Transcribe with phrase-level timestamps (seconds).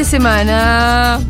[0.00, 1.20] de semana?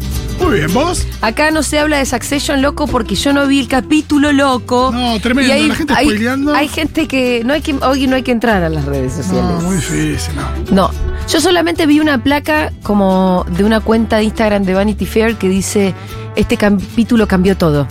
[0.41, 1.05] Muy bien, ¿vos?
[1.23, 4.91] Acá no se habla de Succession loco porque yo no vi el capítulo loco.
[4.95, 6.55] No, tremendo, Y hay, la gente hay- spoileando.
[6.55, 9.43] Hay gente que no hay que hoy no hay que entrar a las redes sociales.
[9.43, 10.75] No, muy difícil, no.
[10.89, 10.91] No,
[11.29, 15.49] yo solamente vi una placa como de una cuenta de Instagram de Vanity Fair que
[15.49, 15.93] dice
[16.37, 17.89] este capítulo cambió todo.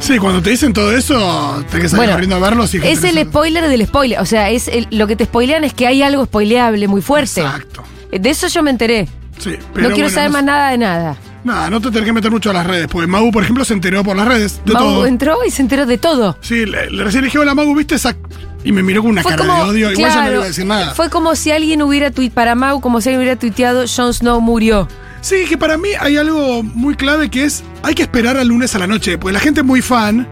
[0.00, 3.04] Sí, cuando te dicen todo eso, tenés que salir Bueno, corriendo a verlos y Es
[3.04, 6.02] el spoiler del spoiler, o sea, es el- lo que te spoilean es que hay
[6.02, 7.42] algo spoileable muy fuerte.
[7.42, 7.82] Exacto.
[8.10, 9.06] De eso yo me enteré.
[9.38, 11.16] Sí, pero no quiero bueno, saber no más nada de nada.
[11.44, 13.74] Nada, no te tenés que meter mucho a las redes, porque Magu, por ejemplo, se
[13.74, 15.06] enteró por las redes de Mau todo.
[15.06, 16.36] entró y se enteró de todo.
[16.40, 18.14] Sí, le, le recién dije, hola Magu, ¿viste esa?
[18.62, 19.92] Y me miró con una Fue cara como, de odio.
[19.92, 20.94] Igual yo no iba a decir nada.
[20.94, 24.40] Fue como si alguien hubiera tuiteado, para Mau, como si alguien hubiera tuiteado, Jon Snow
[24.40, 24.86] murió.
[25.20, 28.74] Sí, que para mí hay algo muy clave que es, hay que esperar al lunes
[28.76, 30.28] a la noche, porque la gente es muy fan.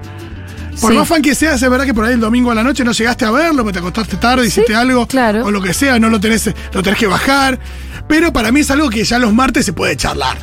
[0.81, 0.99] Por Sí.
[0.99, 2.93] más fan que seas, es verdad que por ahí el domingo a la noche no
[2.93, 5.45] llegaste a verlo, porque te acostaste tarde, hiciste algo, claro.
[5.45, 7.59] o lo que sea, no lo tenés, lo tenés que bajar.
[8.09, 10.39] Pero para mí es algo que ya los martes se puede charlar.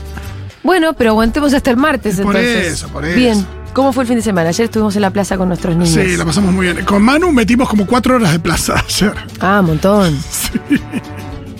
[0.63, 2.73] Bueno, pero aguantemos hasta el martes Por entonces.
[2.73, 3.15] eso, por eso.
[3.15, 3.45] Bien.
[3.73, 4.49] ¿Cómo fue el fin de semana?
[4.49, 5.93] Ayer estuvimos en la plaza con nuestros niños.
[5.93, 6.83] Sí, la pasamos muy bien.
[6.83, 9.13] Con Manu metimos como cuatro horas de plaza ayer.
[9.39, 10.17] Ah, un montón.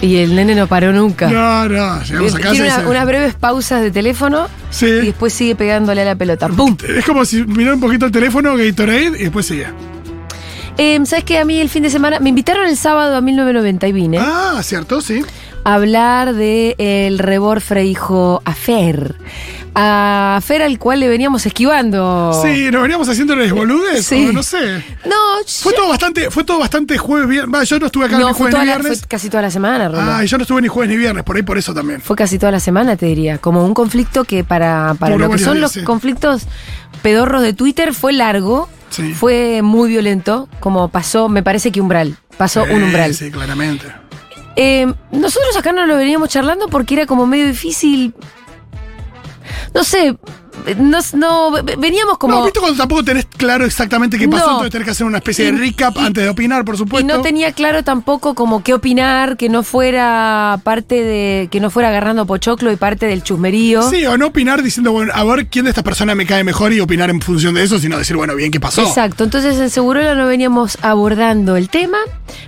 [0.02, 1.28] Y el nene no paró nunca.
[1.30, 4.86] No, no, llegamos a casa Tiene y una- se- unas breves pausas de teléfono Sí.
[4.86, 6.48] y después sigue pegándole a la pelota.
[6.50, 6.78] ¡Pum!
[6.96, 9.74] Es como si mirara un poquito el teléfono, Gatorade, y después seguía.
[10.78, 11.40] Eh, ¿Sabes qué?
[11.40, 14.60] A mí el fin de semana me invitaron el sábado a 1990 y vine Ah,
[14.64, 15.24] cierto, sí.
[15.64, 19.16] a hablar de el rebor Freijo Afer.
[19.80, 22.32] A Afer al cual le veníamos esquivando.
[22.44, 24.06] Sí, nos veníamos haciendo los boludes.
[24.06, 24.28] Sí.
[24.30, 24.84] o no sé.
[25.06, 25.16] No,
[25.62, 27.70] Fue yo- todo bastante, fue todo bastante jueves, viernes.
[27.70, 29.00] Yo no estuve acá no ni jueves ni la- viernes.
[29.02, 30.02] fue casi toda la semana, Rolo.
[30.02, 32.02] Ah, y yo no estuve ni jueves ni viernes, por ahí por eso también.
[32.02, 33.38] Fue casi toda la semana, te diría.
[33.38, 35.84] Como un conflicto que para, para lo que son días, los sí.
[35.84, 36.44] conflictos
[37.04, 39.14] pedorros de Twitter fue largo, Sí.
[39.14, 42.18] fue muy violento, como pasó, me parece que umbral.
[42.38, 43.14] Pasó un umbral.
[43.14, 43.86] Sí, claramente.
[44.56, 48.16] Eh, nosotros acá no lo veníamos charlando porque era como medio difícil.
[49.74, 50.16] No sé,
[50.78, 52.36] no, no- veníamos como.
[52.36, 54.52] no, viste cuando tampoco tenés claro exactamente qué pasó, No.
[54.54, 56.78] entonces tenés que hacer una especie de Y- recap y- antes de opinar, por y
[56.80, 57.08] supuesto.
[57.16, 61.48] no tenía claro tampoco como qué opinar, que no fuera parte de.
[61.52, 63.90] que no fuera agarrando pochoclo y parte del chusmerío.
[63.90, 66.74] Sí, o no opinar diciendo, bueno, a ver quién de estas personas me cae mejor
[66.74, 68.82] y opinar en función de eso, sino decir, bueno, bien, ¿qué pasó?
[68.82, 71.98] Exacto, entonces en Segurola no veníamos abordando el tema,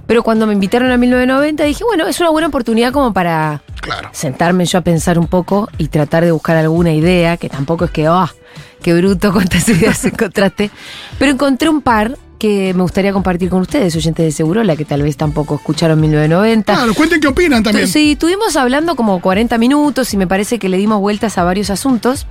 [0.08, 4.10] pero cuando me invitaron a 1990 dije, bueno, es una buena oportunidad como para Claro.
[4.12, 7.92] sentarme yo a pensar un poco y tratar de buscar alguna idea, que tampoco es
[7.92, 8.34] que, ah,
[8.82, 10.72] qué bruto cuántas ideas encontraste,
[11.18, 15.02] pero encontré un par que me gustaría compartir con ustedes, oyentes de Segurola, que tal
[15.02, 16.74] vez tampoco escucharon 1990.
[16.74, 17.88] Claro, cuenten qué opinan también.
[17.88, 21.70] Sí, estuvimos hablando como 40 minutos y me parece que le dimos vueltas a varios
[21.70, 22.26] asuntos,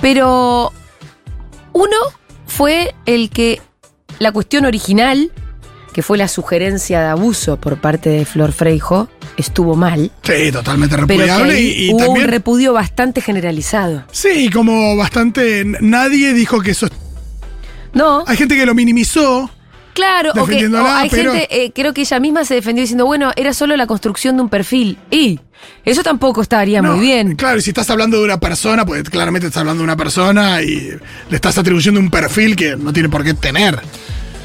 [0.00, 0.72] pero
[1.72, 1.96] uno
[2.46, 3.62] fue el que
[4.18, 5.30] la cuestión original,
[5.96, 9.08] que fue la sugerencia de abuso por parte de Flor Freijo,
[9.38, 11.58] estuvo mal, Sí, totalmente repudiable.
[11.58, 14.04] y, y hubo un repudio bastante generalizado.
[14.12, 15.64] Sí, como bastante.
[15.80, 16.86] Nadie dijo que eso.
[17.94, 19.50] No, Hay gente que lo minimizó.
[19.94, 23.06] claro, o que o hay pero- gente, eh, creo que ella misma se defendió diciendo,
[23.06, 24.98] bueno, era solo la construcción de un perfil.
[25.10, 25.40] Y
[25.82, 27.36] eso tampoco estaría No, muy bien.
[27.36, 30.60] Claro, y si estás hablando de una persona, pues claramente estás hablando de una persona
[30.60, 30.90] y
[31.30, 33.80] le estás atribuyendo un perfil que no tiene por qué tener.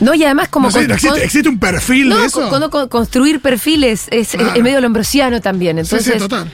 [0.02, 2.26] No, y además como No sé, con- ¿no existe, con- existe un perfil No, de
[2.26, 2.50] eso?
[2.50, 4.54] con- con- construir perfiles es, Claro.
[4.56, 5.78] es medio lombrosiano también.
[5.78, 6.52] sí, Entonces, sí, total.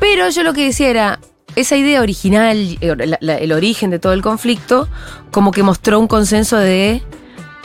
[0.00, 1.20] Pero yo lo que decía era,
[1.54, 4.88] esa idea original, eh, la- la- el origen de todo el conflicto,
[5.30, 7.02] como que mostró un consenso de,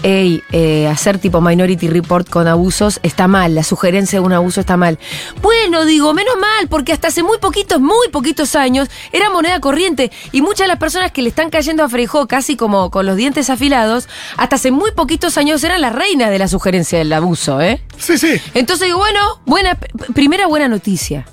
[0.04, 4.60] hey, eh, hacer tipo Minority Report con abusos está mal, la sugerencia de un abuso
[4.60, 5.00] está mal.
[5.42, 10.12] Bueno, digo, menos mal, porque hasta hace muy poquitos, muy poquitos años, era moneda corriente.
[10.32, 13.16] Y muchas de las personas que le están cayendo a Freijó casi como con los
[13.16, 17.62] dientes afilados, hasta hace muy poquitos años eran la reina de la sugerencia del abuso,
[17.62, 17.82] ¿eh?
[17.98, 18.40] Sí, sí.
[18.54, 19.78] Entonces digo, bueno, buena,
[20.14, 21.26] primera buena noticia.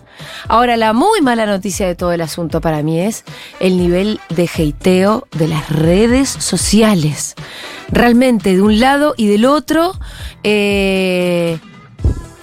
[0.49, 3.25] Ahora, la muy mala noticia de todo el asunto para mí es
[3.61, 7.35] el nivel de heiteo de las redes sociales.
[7.89, 9.93] Realmente, de un lado y del otro,
[10.45, 11.59] eh,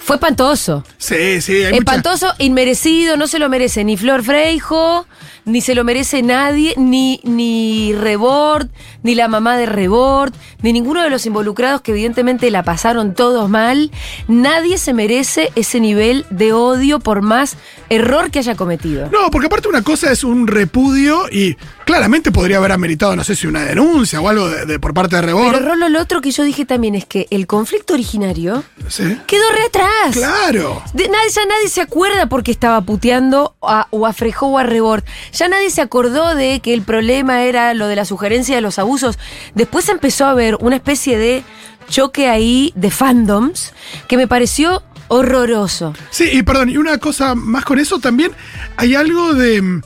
[0.00, 0.84] fue espantoso.
[0.96, 1.52] Sí, sí.
[1.56, 5.06] Hay mucha- Espantoso, inmerecido, no se lo merece ni Flor Freijo,
[5.48, 8.68] ni se lo merece nadie, ni, ni Rebord,
[9.02, 13.48] ni la mamá de Rebord, ni ninguno de los involucrados que evidentemente la pasaron todos
[13.50, 13.90] mal.
[14.28, 17.56] Nadie se merece ese nivel de odio por más
[17.88, 19.08] error que haya cometido.
[19.10, 23.34] No, porque aparte una cosa es un repudio y claramente podría haber ameritado, no sé
[23.34, 25.52] si una denuncia o algo de, de- por parte de Rebord.
[25.54, 29.18] Pero Rolo, lo otro que yo dije también es que el conflicto originario Sí.
[29.26, 30.12] quedó re atrás.
[30.12, 30.82] Claro.
[30.92, 35.04] De- ya nadie se acuerda porque estaba puteando a, o a Frejó o a Rebord.
[35.38, 38.78] Ya nadie se acordó de que el problema era lo de la sugerencia de los
[38.78, 39.18] abusos.
[39.54, 41.44] Después empezó a haber una especie de
[41.88, 43.72] choque ahí de fandoms
[44.08, 45.94] que me pareció Horroroso.
[46.10, 48.30] Sí, y perdón, y una cosa más con eso también,
[48.76, 49.80] hay algo de.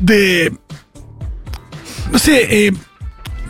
[0.00, 0.52] de.
[2.12, 2.72] no sé, eh,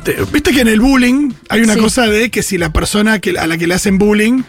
[0.05, 1.81] de- viste que en el bullying hay una Sí.
[1.81, 4.43] cosa de que si la persona que, a la que le hacen bullying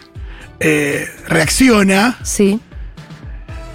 [0.60, 2.60] eh, reacciona, Sí.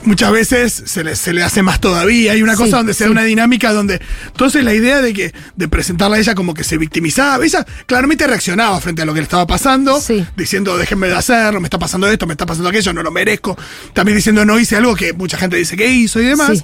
[0.03, 2.31] Muchas veces se le, se le hace más todavía.
[2.33, 4.01] Hay una Sí, cosa donde se da una dinámica donde.
[4.27, 8.25] Entonces la idea de que de presentarla a ella como que se victimizaba, ella claramente
[8.27, 10.25] reaccionaba frente a lo que le estaba pasando, Sí.
[10.35, 13.57] diciendo déjenme de hacerlo, me está pasando esto, me está pasando aquello, no lo merezco.
[13.93, 16.63] También diciendo no hice algo que mucha gente dice que hizo y demás.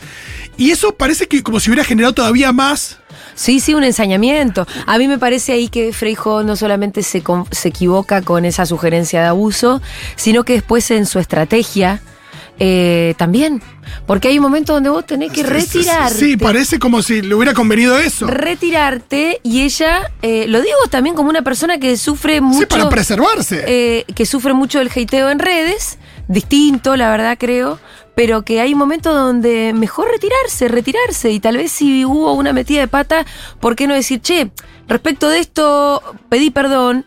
[0.58, 2.98] Y eso parece que como si hubiera generado todavía más.
[3.36, 4.68] Sí, sí, un ensañamiento.
[4.88, 9.22] A mí me parece ahí que Freijo no solamente se, se equivoca con esa sugerencia
[9.22, 9.80] de abuso,
[10.16, 12.02] sino que después en su estrategia
[12.60, 13.62] eh, también.
[14.06, 16.14] Porque hay un momento donde vos tenés que retirarte.
[16.14, 18.28] Sí, parece como si le hubiera convenido eso.
[18.28, 22.60] Retirarte y ella, eh, lo digo también como una persona que sufre mucho.
[22.62, 23.64] Sí, para preservarse.
[23.68, 27.80] eh, que sufre mucho el hateo en redes, distinto, la verdad creo,
[28.16, 32.80] pero que hay momentos donde mejor retirarse, retirarse, y tal vez si hubo una metida
[32.80, 33.26] de pata,
[33.60, 34.50] ¿por qué no decir, che,
[34.88, 37.06] respecto de esto, pedí perdón?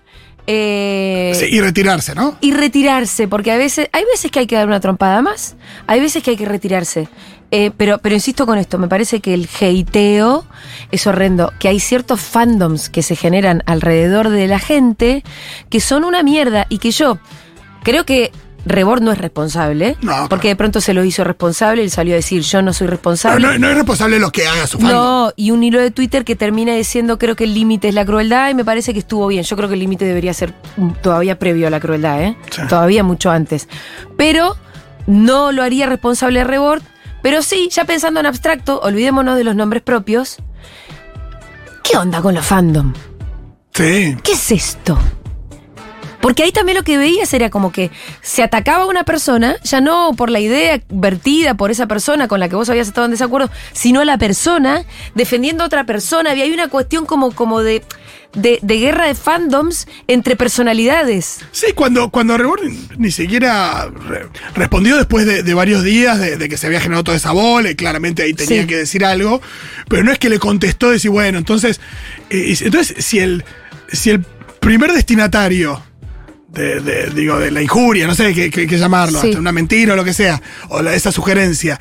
[0.53, 2.37] Eh, Sí, y retirarse, ¿no?
[2.41, 5.57] y retirarse, porque a veces, hay veces que hay que dar una trompada más,
[5.87, 7.09] hay veces que hay que retirarse.
[7.53, 10.45] Eh, pero, pero insisto con esto, me parece que el hateo
[10.93, 15.25] es horrendo, que hay ciertos fandoms que se generan alrededor de la gente
[15.69, 17.19] que son una mierda y que yo
[17.83, 18.31] creo que
[18.67, 20.29] Rebord no es responsable, No, claro.
[20.29, 23.47] porque de pronto se lo hizo responsable, él salió a decir yo no soy responsable.
[23.47, 24.93] no- no es responsable lo que haga su fan.
[24.93, 28.05] No, y un hilo de Twitter que termina diciendo creo que el límite es la
[28.05, 29.45] crueldad y me parece que estuvo bien.
[29.45, 30.53] Yo creo que el límite debería ser
[31.03, 32.37] todavía previo a la crueldad, ¿eh?
[32.51, 32.63] Sí.
[32.69, 33.69] Todavía mucho antes.
[34.17, 34.57] Pero
[35.07, 36.83] no lo haría responsable Rebord.
[37.23, 40.37] Pero sí, ya pensando en abstracto, olvidémonos de los nombres propios.
[41.83, 42.93] ¿Qué onda con los fandom?
[43.75, 44.17] Sí.
[44.23, 44.99] ¿Qué es esto?
[46.21, 47.91] Porque ahí también lo que veías era como que
[48.21, 52.41] se atacaba a una persona, ya no por la idea vertida por esa persona con
[52.41, 54.85] la que vos habías estado en desacuerdo, sino a la persona
[55.15, 56.33] defendiendo a otra persona.
[56.33, 57.83] Había ahí una cuestión como, como de,
[58.35, 61.41] de, de guerra de fandoms entre personalidades.
[61.53, 62.61] Sí, cuando, cuando Rebord
[62.99, 67.05] ni siquiera re- respondió después de, de varios días de, de que se había generado
[67.05, 68.67] toda esa bola, y claramente ahí tenía Sí.
[68.69, 69.41] que decir algo,
[69.89, 71.81] pero no es que le contestó decir, bueno, entonces,
[72.29, 73.43] eh, entonces si el,
[73.91, 74.21] si el
[74.61, 75.83] primer destinatario
[76.53, 79.29] de, de- digo, de la injuria, no sé qué, qué- qué llamarlo, Sí.
[79.29, 81.79] hasta una mentira o lo que sea, o la- esa sugerencia,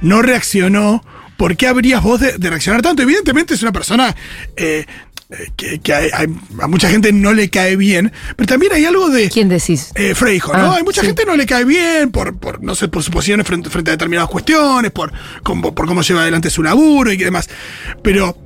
[0.00, 1.04] no reaccionó,
[1.36, 3.02] ¿por qué habrías vos de, de reaccionar tanto?
[3.02, 4.14] Evidentemente es una persona
[4.56, 4.86] eh,
[5.30, 6.28] eh, que, que hay- hay-
[6.60, 9.28] a mucha gente no le cae bien, pero también hay algo de...
[9.30, 9.90] ¿Quién decís?
[9.94, 10.72] Eh, Freijo, ¿no?
[10.72, 11.06] Ah, Hay mucha sí.
[11.06, 13.94] gente no le cae bien por, por, no sé, por sus posiciones frente, frente a
[13.94, 15.10] determinadas cuestiones, por,
[15.42, 17.48] cómo- por cómo lleva adelante su laburo y demás.
[18.02, 18.36] Pero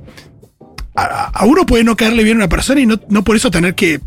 [0.95, 3.51] a, a uno puede no caerle bien a una persona y no, no por eso
[3.51, 3.99] tener que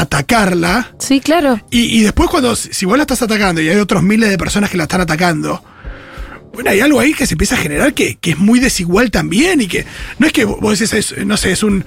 [0.00, 0.94] atacarla.
[0.98, 1.60] Sí, claro.
[1.70, 4.70] Y, y después cuando, si vos la estás atacando y hay otros miles de personas
[4.70, 5.62] que la están atacando,
[6.52, 9.60] bueno, hay algo ahí que se empieza a generar que, que es muy desigual también
[9.60, 9.86] y que
[10.18, 11.84] no es que vos decís, es, no sé, es un,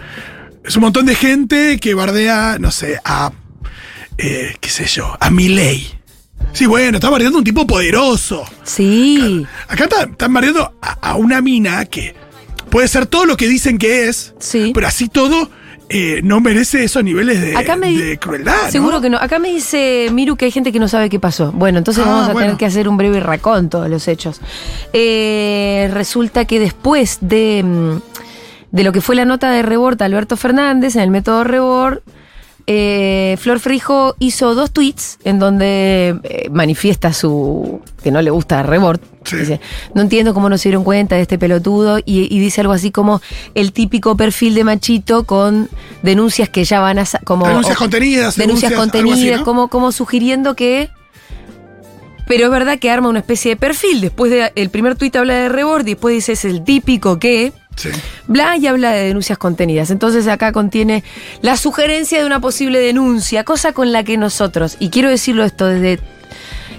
[0.65, 3.31] es un montón de gente que bardea, no sé, a,
[4.17, 5.87] eh, qué sé yo, a Milei.
[6.53, 8.45] Sí, bueno, está bardeando a un tipo poderoso.
[8.63, 9.45] Sí.
[9.67, 12.15] Acá está- están bardeando a, a una mina que
[12.69, 14.71] puede ser todo lo que dicen que es, Sí.
[14.73, 15.49] pero así todo
[15.89, 18.55] eh, no merece esos niveles de, Acá me di- de crueldad.
[18.65, 18.71] ¿no?
[18.71, 19.17] Seguro que no.
[19.17, 21.51] Acá me dice Miru que hay gente que no sabe qué pasó.
[21.53, 22.45] Bueno, entonces Ah, vamos a bueno.
[22.47, 24.41] tener que hacer un breve raconto de los hechos.
[24.93, 27.97] Eh, resulta que después de, mm,
[28.71, 31.99] de lo que fue la nota de Rebord a Alberto Fernández en el método Rebord,
[32.67, 38.59] eh, Flor Frijo hizo dos tweets en donde eh, manifiesta su que no le gusta
[38.59, 38.99] a Rebord.
[39.23, 39.37] Sí.
[39.37, 39.59] Dice,
[39.93, 42.91] no entiendo cómo no se dieron cuenta de este pelotudo y, y dice algo así
[42.91, 43.21] como
[43.55, 45.69] el típico perfil de machito con
[46.03, 49.45] denuncias que ya van a como Denuncias o- contenidas, denuncias denuncias, algo así, contenidas, ¿no?
[49.45, 50.89] como, como sugiriendo que
[52.27, 54.01] pero es verdad que arma una especie de perfil.
[54.01, 57.53] Después de el primer tuit habla de Rebord y después dice es el típico que
[57.77, 57.89] Sí.
[58.27, 59.91] bla y habla de denuncias contenidas.
[59.91, 61.03] Entonces acá contiene
[61.41, 65.67] la sugerencia de una posible denuncia, cosa con la que nosotros, y quiero decirlo esto
[65.67, 65.99] desde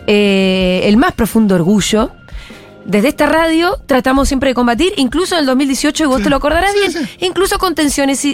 [0.09, 2.11] eh, el más profundo orgullo,
[2.89, 6.23] desde esta radio tratamos siempre de combatir, incluso en el 2018, y vos Sí.
[6.25, 7.27] te lo acordarás Sí, bien, sí.
[7.27, 8.25] incluso con tensiones,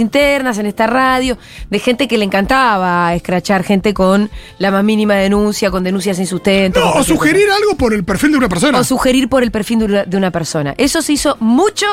[0.00, 1.36] internas en esta radio,
[1.70, 6.26] de gente que le encantaba escrachar gente con la más mínima denuncia, con denuncias sin
[6.26, 6.80] sustento.
[6.80, 7.04] No, o cosa.
[7.04, 8.78] sugerir algo por el perfil de una persona.
[8.78, 10.74] O sugerir por el perfil de una, de una persona.
[10.78, 11.86] Eso se hizo mucho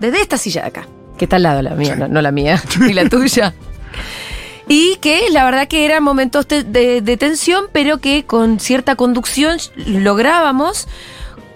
[0.00, 2.60] desde esta silla de acá, que está al lado la mía, no, no la mía,
[2.80, 3.54] ni la tuya.
[4.68, 6.64] Y que la verdad que eran momentos de,
[7.00, 10.88] de tensión, pero que con cierta conducción lográbamos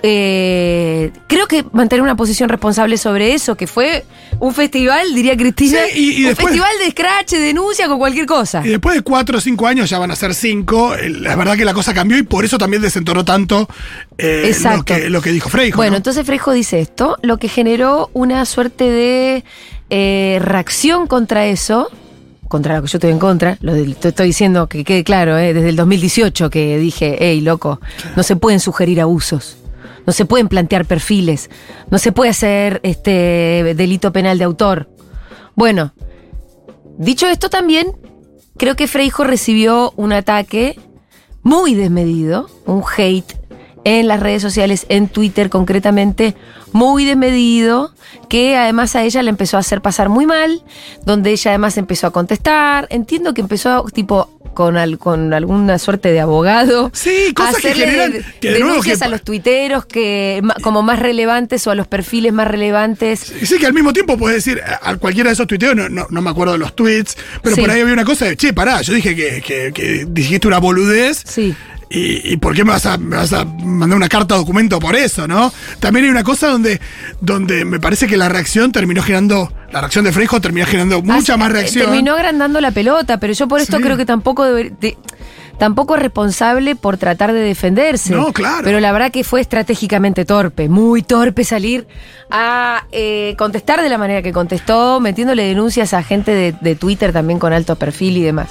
[0.02, 4.04] eh, creo que mantener una posición responsable sobre eso, que fue
[4.38, 7.98] un festival, diría Cristina, Sí, y- y un después- festival de scratch, de denuncia con
[7.98, 8.62] cualquier cosa.
[8.64, 11.64] Y después de cuatro o cinco años, ya van a ser cinco, la verdad que
[11.64, 13.68] la cosa cambió y por eso también desentoró tanto
[14.18, 15.76] eh, lo, que, lo que dijo Freyjo.
[15.76, 15.96] Bueno, ¿no?
[15.98, 19.44] entonces Freijo dice esto, lo que generó una suerte de
[19.90, 21.88] eh, reacción contra eso,
[22.48, 25.68] contra lo que yo estoy en contra, lo estoy diciendo que quede claro, eh, desde
[25.68, 27.80] el 2018 que dije, hey, loco,
[28.16, 29.56] no se pueden sugerir abusos.
[30.10, 31.50] No se pueden plantear perfiles,
[31.88, 34.90] no se puede hacer este delito penal de autor.
[35.54, 35.94] Bueno,
[36.98, 37.92] dicho esto también,
[38.56, 40.76] creo que Freijo recibió un ataque
[41.44, 43.36] muy desmedido, un hate
[43.84, 46.34] en las redes sociales, en Twitter concretamente,
[46.72, 47.94] muy desmedido,
[48.28, 50.64] que además a ella le empezó a hacer pasar muy mal,
[51.06, 56.12] donde ella además empezó a contestar, entiendo que empezó tipo con, al- con alguna suerte
[56.12, 56.90] de abogado.
[56.94, 61.66] Sí, cosas que generan- que de denuncias que- a los tuiteros que como más relevantes
[61.66, 63.32] o a los perfiles más relevantes.
[63.40, 65.88] Y sí que al mismo tiempo puedes decir, a a cualquiera de esos tuiteos, no,
[65.88, 67.60] no, no me acuerdo de los tweets, pero Sí.
[67.62, 70.58] por ahí había una cosa de, che, pará, yo dije que, que- que dijiste una
[70.58, 71.22] boludez.
[71.26, 71.54] Sí.
[71.92, 74.94] ¿Y, y por qué me vas, a, me vas a mandar una carta documento por
[74.94, 75.52] eso, no?
[75.80, 76.80] También hay una cosa donde,
[77.20, 81.32] donde me parece que la reacción terminó generando, la reacción de Freijo terminó generando mucha
[81.34, 81.86] Así- más eh, reacción.
[81.86, 83.82] Terminó agrandando la pelota, pero yo por esto Sí.
[83.82, 84.96] creo que tampoco deber- de-
[85.60, 88.14] tampoco es responsable por tratar de defenderse.
[88.14, 88.62] No, claro.
[88.64, 91.86] Pero la verdad que fue estratégicamente torpe, muy torpe salir
[92.30, 97.12] a eh, contestar de la manera que contestó, metiéndole denuncias a gente de, de Twitter
[97.12, 98.48] también con alto perfil y demás.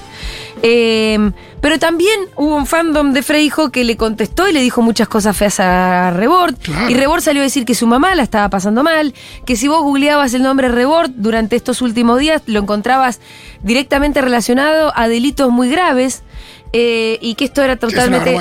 [0.62, 5.08] Eh, pero también hubo un fandom de Freijo que le contestó y le dijo muchas
[5.08, 6.56] cosas feas a Rebord.
[6.62, 6.89] Claro.
[6.89, 9.13] Y Rebord salió a decir que su mamá la estaba pasando mal,
[9.46, 13.20] que si vos googleabas el nombre Rebord durante estos últimos días lo encontrabas
[13.63, 16.24] directamente relacionado a delitos muy graves
[16.73, 18.38] eh, y que esto era totalmente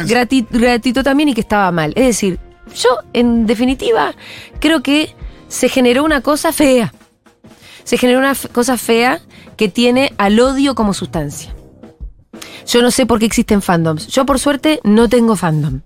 [0.51, 1.93] gratuito también y que estaba mal.
[1.97, 2.39] Es decir,
[2.75, 4.15] yo en definitiva
[4.61, 5.15] creo que
[5.49, 6.93] se generó una cosa fea.
[7.85, 9.21] Se generó una cosa fea
[9.57, 11.55] que tiene al odio como sustancia.
[12.67, 14.09] Yo no sé por qué existen fandoms.
[14.09, 15.81] Yo por suerte no tengo fandom.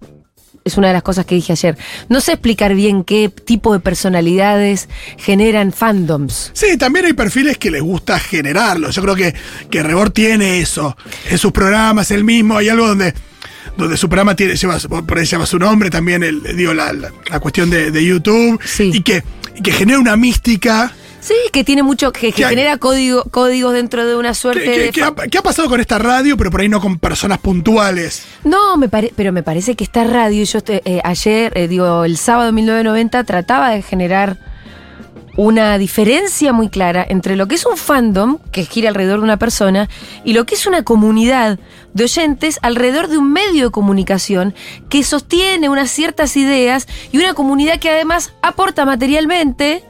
[0.64, 1.76] Es una de las cosas que dije ayer.
[2.08, 4.88] No sé explicar bien qué tipo de personalidades
[5.18, 6.50] generan fandoms.
[6.54, 8.90] Sí, también hay perfiles que les gusta generarlo.
[8.90, 9.34] Yo creo que,
[9.70, 10.96] que Rebord tiene eso.
[11.30, 13.12] En sus programas, él mismo, hay algo donde,
[13.76, 17.10] donde su programa tiene, lleva, por ahí lleva su nombre, también el, digo, la, la-
[17.28, 18.60] la cuestión de, de YouTube.
[18.64, 18.90] Sí.
[18.94, 19.24] Y que,
[19.56, 20.92] y que genera una mística.
[21.22, 24.90] Sí, que tiene mucho, que, genera código, códigos dentro de una suerte que- de...
[25.30, 28.24] que ha, pasado con esta radio, pero por ahí no con personas puntuales.
[28.42, 32.04] No, me pare- pero me parece que esta radio, yo estoy- eh, ayer, eh, digo,
[32.04, 34.36] el sábado de 1990, trataba de generar
[35.36, 39.38] una diferencia muy clara entre lo que es un fandom, que gira alrededor de una
[39.38, 39.88] persona,
[40.24, 41.58] y lo que es una comunidad
[41.94, 44.54] de oyentes alrededor de un medio de comunicación
[44.90, 49.84] que sostiene unas ciertas ideas y una comunidad que además aporta materialmente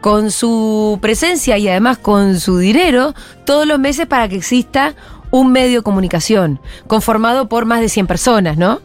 [0.00, 3.14] con su presencia y además con su dinero
[3.44, 4.94] todos los meses para que exista
[5.30, 8.80] un medio de comunicación conformado por más de 100 personas, ¿no?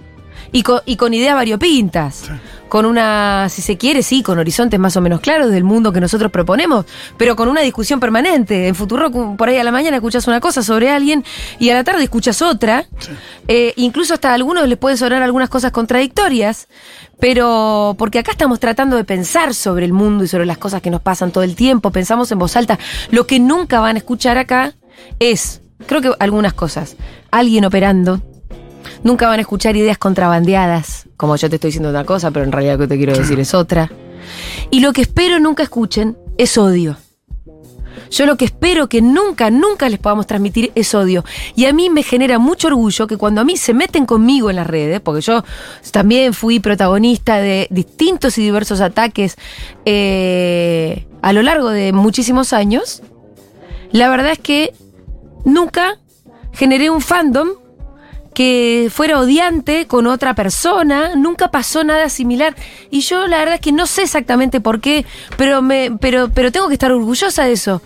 [0.54, 2.30] Y con, y con ideas variopintas.
[2.70, 6.00] Con una, si se quiere, sí, con horizontes más o menos claros del mundo que
[6.00, 6.86] nosotros proponemos,
[7.18, 8.68] pero con una discusión permanente.
[8.68, 11.24] En futuro, por ahí a la mañana escuchas una cosa sobre alguien
[11.60, 12.86] y a la tarde escuchas otra.
[13.48, 16.68] Eh, incluso hasta a algunos les pueden sonar algunas cosas contradictorias,
[17.20, 20.90] pero porque acá estamos tratando de pensar sobre el mundo y sobre las cosas que
[20.90, 22.80] nos pasan todo el tiempo, pensamos en voz alta.
[23.12, 24.74] Lo que nunca van a escuchar acá
[25.20, 26.96] es, creo que algunas cosas,
[27.32, 28.22] alguien operando.
[29.04, 32.52] Nunca van a escuchar ideas contrabandeadas, como yo te estoy diciendo una cosa, pero en
[32.52, 33.92] realidad lo que te quiero decir es otra.
[34.72, 36.98] Y lo que espero nunca escuchen es odio.
[38.14, 41.26] Yo lo que espero que nunca, nunca les podamos transmitir es odio.
[41.56, 44.58] Y a mí me genera mucho orgullo que cuando a mí se meten conmigo en
[44.58, 45.44] las redes, porque yo
[45.92, 49.36] también fui protagonista de distintos y diversos ataques
[49.86, 53.02] eh, a lo largo de muchísimos años,
[53.92, 54.74] la verdad es que
[55.44, 55.98] nunca
[56.52, 57.50] generé un fandom
[58.34, 62.56] que fuera odiante con otra persona, nunca pasó nada similar.
[62.90, 65.06] Y yo la verdad es que no sé exactamente por qué,
[65.38, 67.82] pero, me, pero, pero tengo que estar orgullosa de eso.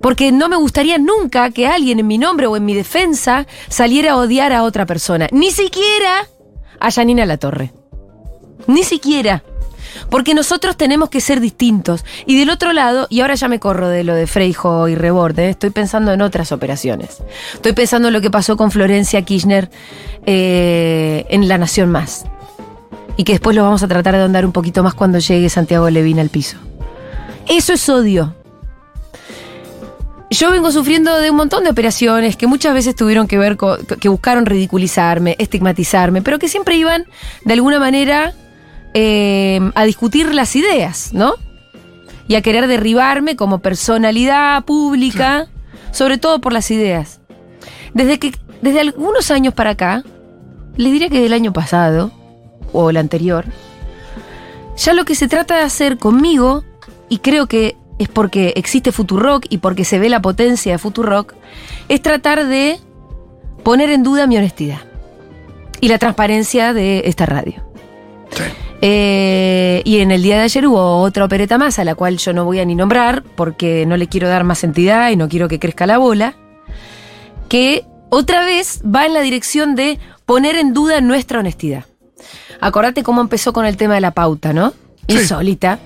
[0.00, 4.12] Porque no me gustaría nunca que alguien en mi nombre o en mi defensa saliera
[4.12, 5.28] a odiar a otra persona.
[5.30, 6.26] Ni siquiera
[6.80, 7.72] a Janina La Torre.
[8.66, 9.44] Ni siquiera.
[10.10, 12.04] Porque nosotros tenemos que ser distintos.
[12.26, 15.48] Y del otro lado, y ahora ya me corro de lo de Freijo y Reborde,
[15.50, 17.18] estoy pensando en otras operaciones.
[17.54, 19.70] Estoy pensando en lo que pasó con Florencia Kirchner
[20.26, 22.24] eh, en La Nación Más.
[23.16, 25.90] Y que después lo vamos a tratar de ahondar un poquito más cuando llegue Santiago
[25.90, 26.56] Levín al piso.
[27.48, 28.34] Eso es odio.
[30.32, 33.84] Yo vengo sufriendo de un montón de operaciones que muchas veces tuvieron que ver con,
[33.84, 37.04] que buscaron ridiculizarme, estigmatizarme, pero que siempre iban
[37.44, 38.32] de alguna manera
[38.94, 41.34] eh, a discutir las ideas, ¿no?
[42.28, 45.48] Y a querer derribarme como personalidad pública,
[45.90, 47.20] sobre todo por las ideas.
[47.94, 50.02] Desde que, desde algunos años para acá,
[50.76, 52.12] les diría que del año pasado,
[52.72, 53.44] o el anterior,
[54.76, 56.64] ya lo que se trata de hacer conmigo,
[57.08, 61.34] y creo que es porque existe Futurock y porque se ve la potencia de Futurock,
[61.88, 62.78] es tratar de
[63.62, 64.80] poner en duda mi honestidad
[65.80, 67.62] y la transparencia de esta radio.
[68.30, 68.44] Sí.
[68.84, 72.32] Eh, y en el día de ayer hubo otra opereta más, a la cual yo
[72.32, 75.46] no voy a ni nombrar porque no le quiero dar más entidad y no quiero
[75.46, 76.34] que crezca la bola,
[77.48, 81.84] que otra vez va en la dirección de poner en duda nuestra honestidad.
[82.60, 84.72] Acordate cómo empezó con el tema de la pauta, ¿no?
[85.08, 85.14] Sí.
[85.14, 85.78] Insólita.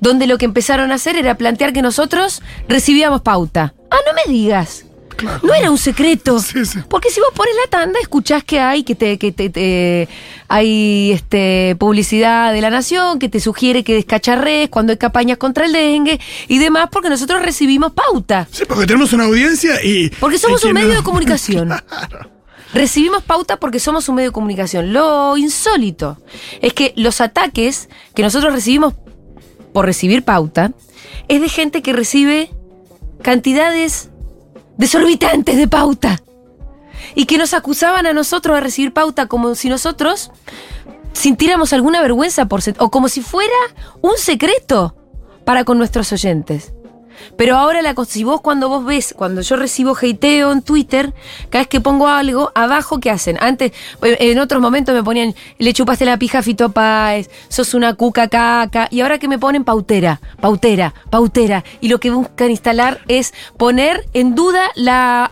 [0.00, 3.74] Donde lo que empezaron a hacer era plantear que nosotros recibíamos pauta.
[3.90, 4.86] Ah, no me digas.
[5.22, 5.40] Claro.
[5.46, 6.38] No era un secreto.
[6.40, 6.78] Sí, sí.
[6.88, 10.08] Porque si vos pones la tanda, escuchás que hay, que te, que te, te-
[10.48, 15.64] hay este publicidad de la nación que te sugiere que descacharres cuando hay campañas contra
[15.66, 18.46] el dengue y demás, porque nosotros recibimos pauta.
[18.50, 20.10] Sí, porque tenemos una audiencia y.
[20.20, 21.70] Porque somos y un medio no- de comunicación.
[21.88, 22.30] Claro.
[22.74, 24.94] Recibimos pauta porque somos un medio de comunicación.
[24.94, 26.16] Lo insólito
[26.62, 28.94] es que los ataques que nosotros recibimos
[29.74, 30.72] por recibir pauta
[31.28, 32.50] es de gente que recibe
[33.20, 34.08] cantidades
[34.76, 36.22] desorbitantes de pauta.
[37.14, 40.30] Y que nos acusaban a nosotros de recibir pauta como si nosotros
[41.12, 43.52] sintiéramos alguna vergüenza por o como si fuera
[44.00, 44.96] un secreto
[45.44, 46.72] para con nuestros oyentes.
[47.36, 51.12] Pero ahora la cos- si vos cuando vos ves, cuando yo recibo hateo en Twitter,
[51.50, 53.36] cada vez que pongo algo, abajo, ¿qué hacen?
[53.40, 57.74] Antes, eh, en otros momentos me ponían, le chupaste la pija a Fito Páez, sos
[57.74, 62.50] una cuca caca, y ahora que me ponen pautera, pautera, pautera, y lo que buscan
[62.50, 65.30] instalar es poner en duda la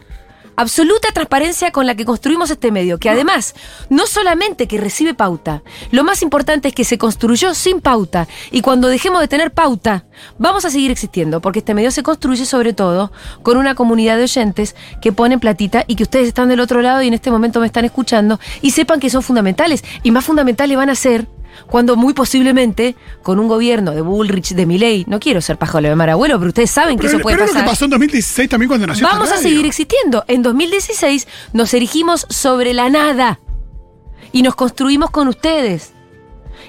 [0.60, 3.54] absoluta transparencia con la que construimos este medio, que además,
[3.88, 8.60] no solamente que recibe pauta, lo más importante es que se construyó sin pauta, y
[8.60, 10.04] cuando dejemos de tener pauta,
[10.38, 13.10] vamos a seguir existiendo, porque este medio se construye sobre todo
[13.42, 17.00] con una comunidad de oyentes que ponen platita y que ustedes están del otro lado
[17.02, 20.76] y en este momento me están escuchando, y sepan que son fundamentales, y más fundamentales
[20.76, 21.26] van a ser
[21.66, 25.96] cuando muy posiblemente con un gobierno de Bullrich, de Milley, no quiero ser pajolo de
[25.96, 27.66] Marabuelo, pero ustedes saben que eso puede pero es lo pasar.
[27.66, 30.24] que pasó en 2016 también cuando nació esta Vamos a seguir existiendo.
[30.28, 33.40] En 2016 nos erigimos sobre la nada
[34.32, 35.92] y nos construimos con ustedes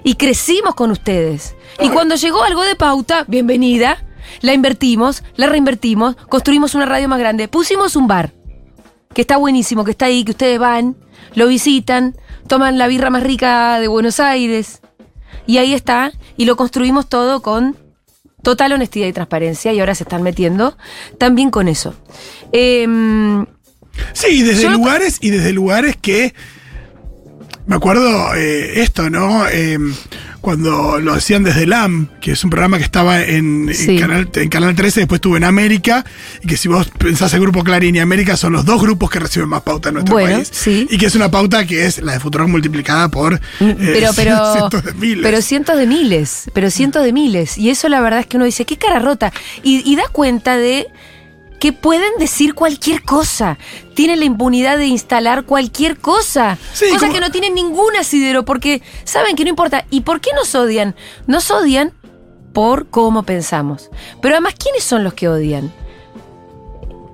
[0.03, 1.55] y crecimos con ustedes.
[1.79, 4.03] Y cuando llegó algo de pauta, bienvenida,
[4.41, 8.33] la invertimos, la reinvertimos, construimos una radio más grande, pusimos un bar
[9.13, 10.95] que está buenísimo, que está ahí, que ustedes van,
[11.35, 12.15] lo visitan,
[12.47, 14.81] toman la birra más rica de Buenos Aires
[15.47, 17.77] y ahí está y lo construimos todo con
[18.43, 20.77] total honestidad y transparencia y ahora se están metiendo
[21.17, 21.95] también con eso.
[22.51, 23.45] Em,
[24.13, 26.33] Sí, y desde lugares y desde lugares que.
[27.67, 29.47] Me acuerdo eh, esto, ¿no?
[29.47, 29.77] Eh,
[30.41, 34.75] cuando lo hacían desde LAM, que es un programa que estaba en, canal, en Canal
[34.75, 36.03] 13, después estuvo en América,
[36.43, 39.19] y que si vos pensás el grupo Clarín y América son los dos grupos que
[39.19, 40.49] reciben más pauta en nuestro Bueno, país.
[40.51, 40.87] sí.
[40.89, 44.53] Y que es una pauta que es la de Futurock multiplicada por eh, pero, pero,
[44.53, 45.23] cientos de miles.
[45.23, 47.57] pero cientos de miles, pero cientos de miles.
[47.57, 49.31] Y eso la verdad es que uno dice, qué cara rota.
[49.63, 50.87] Y, y da cuenta de
[51.61, 53.59] que pueden decir cualquier cosa.
[53.93, 56.57] Tienen la impunidad de instalar cualquier cosa.
[56.73, 59.85] Sí, cosa como- que no tienen ningún asidero, porque saben que no importa.
[59.91, 60.95] ¿Y por qué nos odian?
[61.27, 61.93] Nos odian
[62.51, 63.91] por cómo pensamos.
[64.23, 65.71] Pero además, ¿quiénes son los que odian?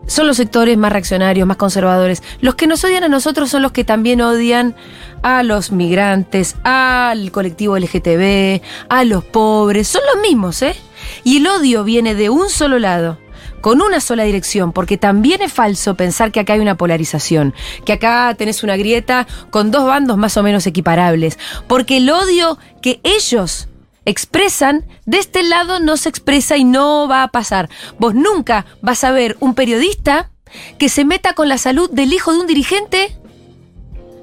[0.09, 2.23] son los sectores más reaccionarios, más conservadores.
[2.39, 4.73] Los que nos odian a nosotros son los que también odian
[5.21, 9.89] a los migrantes, al colectivo LGTB, a los pobres.
[9.89, 10.77] Son los mismos, ¿eh?
[11.25, 13.17] Y el odio viene de un solo lado.
[13.61, 17.53] Con una sola dirección, porque también es falso pensar que acá hay una polarización,
[17.85, 22.57] que acá tenés una grieta con dos bandos más o menos equiparables, porque el odio
[22.81, 23.67] que ellos
[24.05, 27.69] expresan, de este lado no se expresa y no va a pasar.
[27.99, 30.31] Vos nunca vas a ver un periodista
[30.77, 33.17] que se meta con la salud del hijo de un dirigente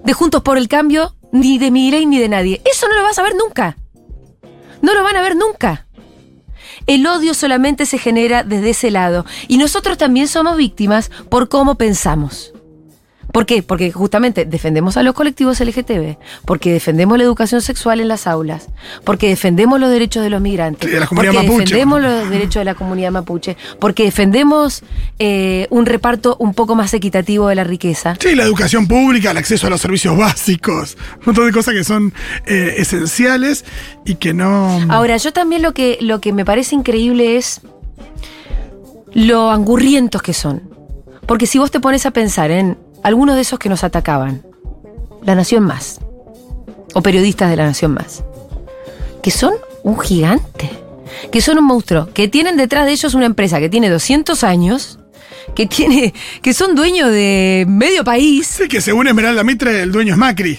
[0.05, 2.63] de Juntos por el Cambio, ni de Milei ni de nadie.
[2.65, 3.77] Eso no lo vas a ver nunca.
[4.81, 5.87] No lo van a ver nunca.
[6.87, 9.27] El odio solamente se genera desde ese lado.
[9.49, 12.54] Y nosotros también somos víctimas por cómo pensamos.
[13.35, 13.65] ¿Por qué?
[13.65, 18.69] Porque justamente defendemos a los colectivos LGTB, porque defendemos la educación sexual en las aulas,
[19.03, 21.65] porque defendemos los derechos de los migrantes, de porque mapuche.
[21.65, 24.85] defendemos los derechos de la comunidad mapuche, porque defendemos
[25.19, 28.15] eh, un reparto un poco más equitativo de la riqueza.
[28.21, 31.83] Sí, la educación pública, el acceso a los servicios básicos, un montón de cosas que
[31.83, 32.15] son
[32.47, 33.65] eh, esenciales
[34.05, 34.79] y que no.
[34.89, 37.63] Ahora, yo también lo que, lo que me parece increíble es
[39.13, 40.73] lo angurrientos que son.
[41.27, 44.43] Porque si vos te pones a pensar en algunos de esos que nos atacaban,
[45.23, 46.01] La Nación Más,
[46.95, 48.25] o periodistas de La Nación Más,
[49.23, 50.71] que son un gigante,
[51.31, 54.99] que son un monstruo, que tienen detrás de ellos una empresa que tiene 200 años,
[55.55, 60.15] que tiene, que son dueños de medio país, Sí, que según Esmeralda Mitre, el dueño
[60.15, 60.59] es Macri.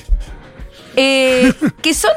[0.96, 2.12] eh, que son,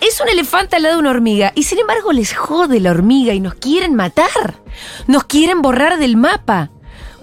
[0.00, 3.32] es un elefante al lado de una hormiga, y sin embargo les jode la hormiga
[3.32, 4.60] y nos quieren matar,
[5.06, 6.70] nos quieren borrar del mapa.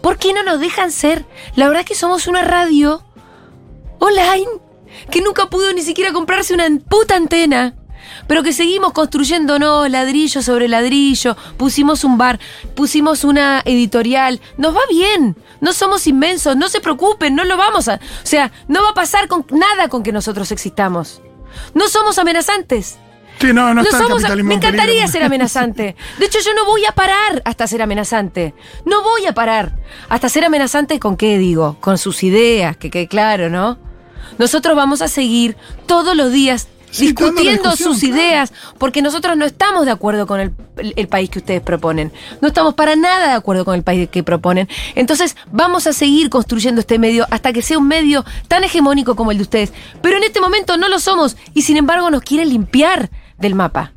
[0.06, 1.26] ¿Por qué no nos dejan ser?
[1.56, 3.04] La verdad es que somos una radio
[3.98, 4.46] online
[5.10, 7.74] que nunca pudo ni siquiera comprarse una puta antena.
[8.28, 12.40] Pero que seguimos construyéndonos ladrillo sobre ladrillo, pusimos un bar,
[12.76, 17.88] pusimos una editorial, nos va bien, no somos inmensos, no se preocupen, no lo vamos
[17.88, 17.96] a...
[17.96, 21.20] O sea, no va a pasar con nada con que nosotros existamos.
[21.74, 23.00] No somos amenazantes.
[23.40, 25.96] Sí, no, no, No está el somos, me en encantaría ser amenazante.
[26.20, 28.54] De hecho, yo no voy a parar hasta ser amenazante.
[28.86, 29.74] No voy a parar.
[30.10, 31.78] Hasta ser amenazante con qué digo?
[31.82, 33.78] Con sus ideas, que quede claro, ¿no?
[34.38, 38.16] Nosotros vamos a seguir todos los días Sí, discutiendo sus claro.
[38.16, 42.14] ideas, porque nosotros no estamos de acuerdo con el, el- el país que ustedes proponen.
[42.42, 44.70] No estamos para nada de acuerdo con el país que proponen.
[44.96, 49.32] Entonces, vamos a seguir construyendo este medio hasta que sea un medio tan hegemónico como
[49.32, 49.74] el de ustedes.
[50.02, 53.92] Pero en este momento no lo somos y sin embargo nos quieren limpiar del mapa.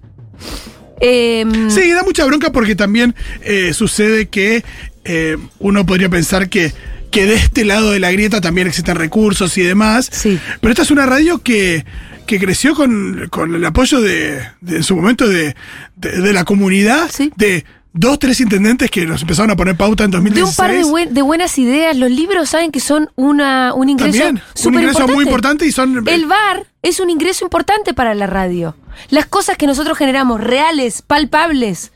[1.00, 4.64] Em, Sí, da mucha bronca porque también eh, sucede que
[5.04, 6.72] eh, uno podría pensar que,
[7.10, 10.08] que de este lado de la grieta también existen recursos y demás.
[10.12, 10.38] Sí.
[10.60, 11.84] Pero esta es una radio que,
[12.26, 15.54] que creció con, con el apoyo de, de- en su momento de,
[15.96, 17.32] de- de la comunidad, Sí.
[17.36, 20.50] de dos, tres intendentes que nos empezaron a poner pauta en de 2016.
[20.50, 24.18] un par de, buen- de buenas ideas, los libros saben que son una, un ingreso
[24.18, 26.06] También, un ingreso muy importante y son...
[26.08, 28.76] El bar es un ingreso importante para la radio.
[29.10, 31.92] Las cosas que nosotros generamos, reales, palpables,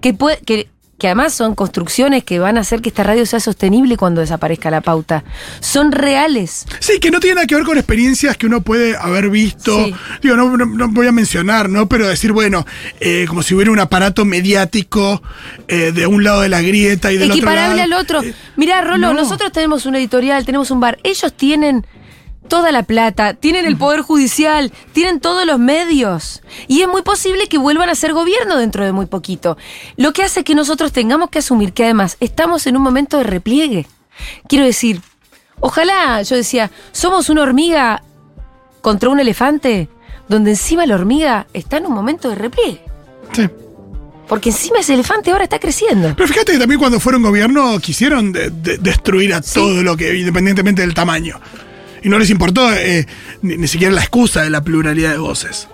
[0.00, 3.40] que, pue- que, que además son construcciones que van a hacer que esta radio sea
[3.40, 5.24] sostenible cuando desaparezca la pauta,
[5.60, 6.66] son reales.
[6.80, 9.84] Sí, que no tiene nada que ver con experiencias que uno puede haber visto.
[9.84, 9.94] Sí.
[10.22, 11.88] Digo, no, no- no voy a mencionar, ¿no?
[11.88, 12.64] Pero decir, bueno,
[13.00, 15.22] eh, como si hubiera un aparato mediático
[15.68, 17.94] eh, de un lado de la grieta y del Equiparable otro lado.
[17.94, 18.22] al otro.
[18.22, 19.14] Eh, Mirá, Rolo, no.
[19.14, 20.98] nosotros tenemos una editorial, tenemos un bar.
[21.02, 21.86] Ellos tienen
[22.48, 26.42] toda la plata, tienen el poder judicial, tienen todos los medios.
[26.68, 29.56] Y es muy posible que vuelvan a ser gobierno dentro de muy poquito.
[29.96, 33.24] Lo que hace que nosotros tengamos que asumir que además estamos en un momento de
[33.24, 33.86] repliegue.
[34.48, 35.00] Quiero decir,
[35.60, 38.02] ojalá, yo decía, somos una hormiga
[38.82, 39.88] contra un elefante,
[40.28, 42.80] donde encima la hormiga está en un momento de repliegue.
[43.32, 43.48] sí.
[44.26, 46.14] Porque encima ese elefante ahora está creciendo.
[46.16, 49.52] Pero fíjate que también cuando fueron gobierno quisieron de- de- destruir a Sí.
[49.60, 51.38] todo lo que, independientemente del tamaño.
[52.04, 53.06] Y no les importó eh,
[53.42, 55.68] ni, ni siquiera la excusa de la pluralidad de voces.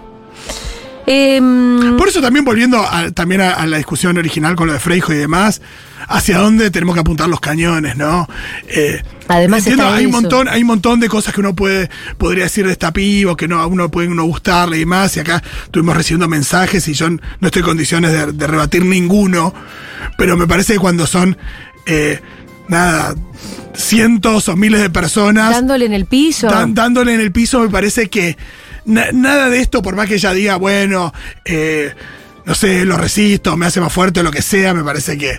[1.07, 4.79] Em, Por eso también volviendo a, también a, a la discusión original con lo de
[4.79, 5.61] Freijo y demás,
[6.07, 8.29] hacia dónde tenemos que apuntar los cañones, ¿no?
[8.69, 11.91] Eh, Además entiendo, está hay un montón, hay un montón de cosas que uno puede,
[12.17, 15.21] podría decir de esta piba, que no, a uno puede no gustarle y más, y
[15.21, 19.53] acá estuvimos recibiendo mensajes y yo no estoy en condiciones de, de rebatir ninguno,
[20.17, 21.37] pero me parece que cuando son
[21.87, 22.21] eh,
[22.71, 23.15] nada,
[23.75, 26.47] cientos o miles de personas dándole en el piso.
[26.49, 28.37] dan- dándole en el piso, me parece que
[28.85, 31.13] na- nada de esto, por más que ella diga, bueno,
[31.45, 31.93] eh,
[32.47, 35.39] no sé, lo resisto, me hace más fuerte, lo que sea, me parece que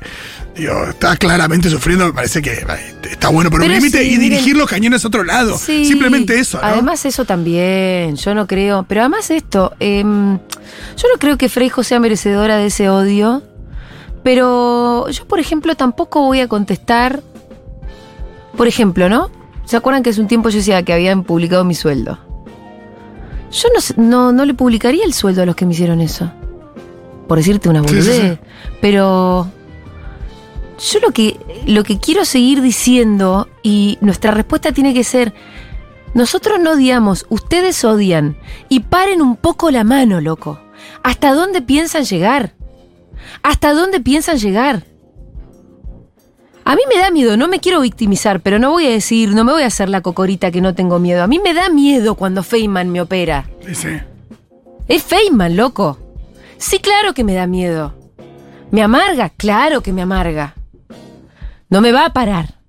[0.55, 2.65] digo, está claramente sufriendo, me parece que eh,
[3.09, 5.57] está bueno por un Pero límite sí, y miren- dirigir los cañones a otro lado.
[5.57, 5.85] Sí.
[5.85, 6.67] Simplemente eso, ¿no?
[6.67, 8.83] Además, eso también, yo no creo.
[8.87, 13.43] Pero además, esto, em, yo no creo que Freijo sea merecedora de ese odio.
[14.23, 17.21] Pero yo, por ejemplo, tampoco voy a contestar.
[18.55, 19.29] Por ejemplo, ¿no?
[19.65, 22.19] ¿Se acuerdan que hace un tiempo yo decía que habían publicado mi sueldo?
[23.51, 26.31] Yo no, no, no le publicaría el sueldo a los que me hicieron eso.
[27.27, 28.39] Por decirte una Sí, sí, boludez.
[28.39, 28.39] sí.
[28.81, 29.47] Pero
[30.91, 35.33] yo lo que, lo que quiero seguir diciendo, y nuestra respuesta tiene que ser,
[36.13, 38.37] nosotros no odiamos, ustedes odian.
[38.69, 40.59] Y paren un poco la mano, loco.
[41.03, 42.53] ¿Hasta dónde piensan llegar?
[43.43, 44.83] ¿Hasta dónde piensan llegar?
[46.63, 49.43] A mí me da miedo, no me quiero victimizar, pero no voy a decir, no
[49.43, 51.23] me voy a hacer la cocorita que no tengo miedo.
[51.23, 53.49] A mí me da miedo cuando Feynman me opera.
[53.65, 53.89] Sí, sí.
[54.87, 55.97] Es Feynman, loco.
[56.57, 57.95] Sí, claro que me da miedo.
[58.69, 59.29] ¿Me amarga?
[59.29, 60.55] Claro que me amarga.
[61.69, 62.60] No me va a parar.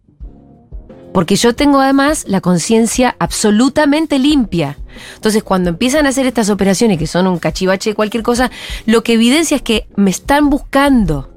[1.13, 4.79] Porque yo tengo además la conciencia absolutamente limpia.
[5.15, 8.51] Entonces, cuando empiezan a hacer estas operaciones, que son un cachivache de cualquier cosa,
[8.87, 11.29] lo que evidencia es que me están buscando.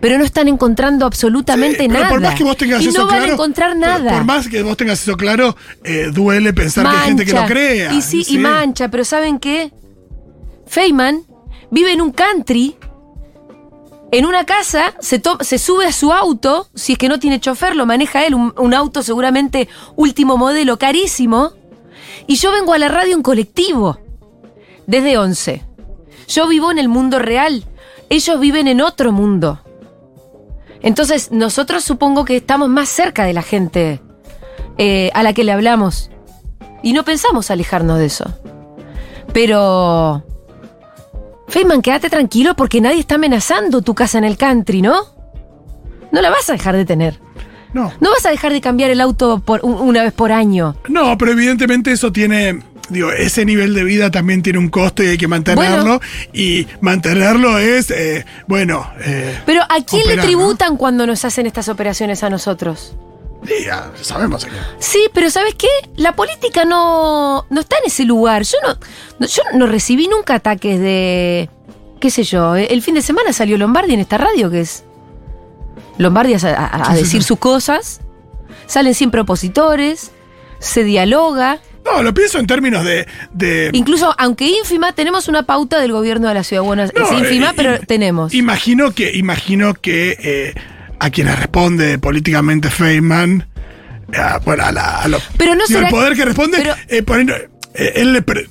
[0.00, 2.10] Pero no están encontrando absolutamente Sí, pero nada.
[2.10, 4.12] por más que vos tengas y eso no van a encontrar nada.
[4.12, 7.46] Por, más que vos tengas eso claro, eh, duele pensar que hay gente que lo
[7.46, 7.94] crea.
[7.94, 9.72] Y sí, y mancha, pero ¿saben qué?
[10.66, 11.22] Feynman
[11.70, 12.76] vive en un country,
[14.12, 17.74] en una casa, se, se sube a su auto, si es que no tiene chofer,
[17.74, 21.52] lo maneja él, un, un auto seguramente último modelo, carísimo,
[22.26, 23.98] y yo vengo a la radio en colectivo,
[24.86, 25.64] desde 11.
[26.28, 27.64] Yo vivo en el mundo real.
[28.08, 29.60] Ellos viven en otro mundo.
[30.82, 34.00] Entonces, nosotros supongo que estamos más cerca de la gente
[34.78, 36.10] eh, a la que le hablamos.
[36.82, 38.24] Y no pensamos alejarnos de eso.
[39.32, 40.24] Pero.
[41.48, 44.96] Feynman, quédate tranquilo porque nadie está amenazando tu casa en el country, ¿no?
[46.12, 47.20] No la vas a dejar de tener.
[47.72, 47.92] No.
[48.00, 50.76] No vas a dejar de cambiar el auto por un- una vez por año.
[50.88, 52.60] No, pero evidentemente eso tiene.
[52.88, 55.82] Digo, ese nivel de vida también tiene un costo y hay que mantenerlo.
[55.98, 56.00] Bueno.
[56.32, 58.88] Y mantenerlo es, eh, bueno.
[59.00, 62.94] eh, Pero ¿a quién le tributan cuando nos hacen estas operaciones a nosotros?
[63.44, 64.54] Sí, ya sabemos aquí.
[64.78, 65.68] Sí, pero ¿sabes qué?
[65.96, 68.42] La política no, no está en ese lugar.
[68.42, 68.76] Yo no,
[69.18, 71.48] no- yo no recibí nunca ataques de.
[72.00, 72.56] qué sé yo.
[72.56, 74.84] El fin de semana salió Lombardi en esta radio, que es.
[75.98, 77.28] Lombardi a, a- a Sí, sí, decir sí.
[77.28, 78.00] sus cosas.
[78.66, 80.10] Salen siempre opositores.
[80.58, 81.60] Se dialoga.
[81.84, 83.06] No, lo pienso en términos de.
[83.32, 86.62] de Incluso, aunque ínfima, tenemos una pauta del gobierno de la ciudad.
[86.62, 88.34] Bueno, No, es ínfima, eh, pero tenemos.
[88.34, 90.54] Imagino que, imagino que eh,
[90.98, 93.48] a quienes responde políticamente Feynman,
[94.16, 96.74] a, bueno, a la, a lo- Pero no digo, será el poder que responde, pero-
[96.88, 97.34] eh, poniendo-
[97.74, 98.48] eh, él le pre-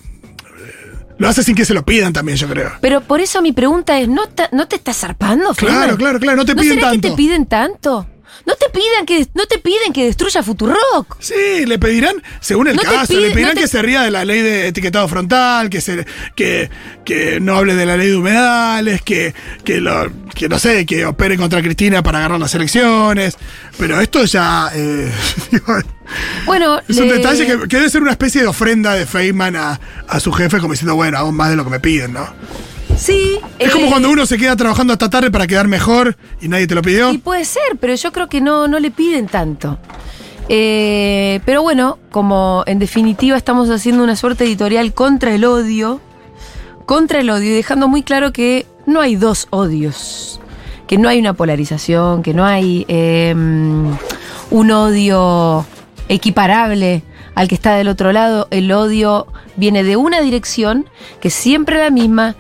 [1.18, 2.72] lo hace sin que se lo pidan también, yo creo.
[2.82, 5.98] Pero por eso mi pregunta es, ¿no, ta- no te estás zarpando, Claro, Feynman?
[5.98, 7.10] claro, claro, no te ¿No piden será que tanto.
[7.12, 8.08] te piden tanto?
[8.46, 11.18] No te pidan que no te piden que destruya Futurock.
[11.20, 14.12] Sí, le pedirán, según el No caso, le pedirán no te- que se ría de
[14.12, 16.70] la ley de etiquetado frontal, que se, que,
[17.06, 21.06] que no hable de la ley de humedales, que, que lo, que no sé, que
[21.06, 23.38] opere contra Cristina para agarrar las elecciones.
[23.78, 25.12] Pero esto ya eh,
[26.46, 29.56] Bueno, es un le- detalle que, que debe ser una especie de ofrenda de Feynman
[29.56, 32.28] a, a su jefe, como diciendo, bueno, hago más de lo que me piden, ¿no?
[32.98, 33.40] Sí.
[33.60, 36.68] Es eh, como cuando uno se queda trabajando hasta tarde para quedar mejor y nadie
[36.68, 37.12] te lo pidió.
[37.12, 39.78] Y puede ser, pero yo creo que no, no le piden tanto.
[40.48, 46.02] Eh, pero bueno, como en definitiva estamos haciendo una suerte editorial contra el odio,
[46.86, 50.40] contra el odio, y dejando muy claro que no hay dos odios,
[50.88, 55.66] que no hay una polarización, que no hay eh, un odio
[56.10, 57.04] equiparable
[57.34, 58.48] al que está del otro lado.
[58.52, 60.88] El odio viene de una dirección,
[61.20, 62.36] que es siempre la misma,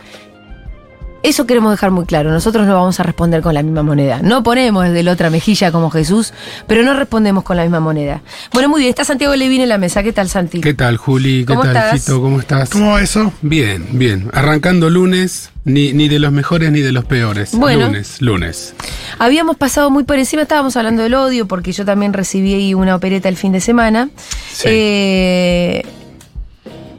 [1.29, 2.31] eso queremos dejar muy claro.
[2.31, 4.19] Nosotros no vamos a responder con la misma moneda.
[4.21, 6.33] No ponemos de la otra mejilla como Jesús,
[6.67, 8.21] pero no respondemos con la misma moneda.
[8.53, 8.89] Bueno, muy bien.
[8.89, 10.03] Está Santiago Levín en la mesa.
[10.03, 10.61] ¿Qué tal, Santi?
[10.61, 11.39] ¿Qué tal, Juli?
[11.39, 12.05] ¿Qué ¿Cómo tal, estás?
[12.05, 12.21] Fito?
[12.21, 12.69] ¿Cómo estás?
[12.69, 13.33] ¿Cómo va eso?
[13.41, 14.29] Bien, bien.
[14.33, 17.51] Arrancando lunes, ni, ni de los mejores ni de los peores.
[17.53, 17.87] Bueno.
[17.87, 18.75] Lunes, lunes.
[19.17, 22.95] Habíamos pasado muy por encima, estábamos hablando del odio, porque yo también recibí ahí una
[22.95, 24.09] opereta el fin de semana.
[24.51, 24.67] Sí.
[24.69, 25.85] Eh,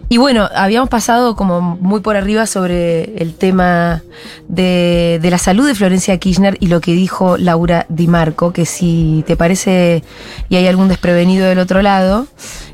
[0.09, 4.03] y bueno, habíamos pasado como muy por arriba sobre el tema
[4.49, 9.25] de, la salud de Florencia Kirchner y lo que dijo Laura Di Marco, que si
[9.27, 10.05] te parece
[10.49, 12.29] y hay algún desprevenido del otro lado,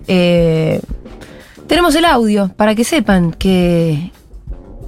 [0.09, 0.81] eh,
[1.67, 4.13] tenemos el audio para que sepan que,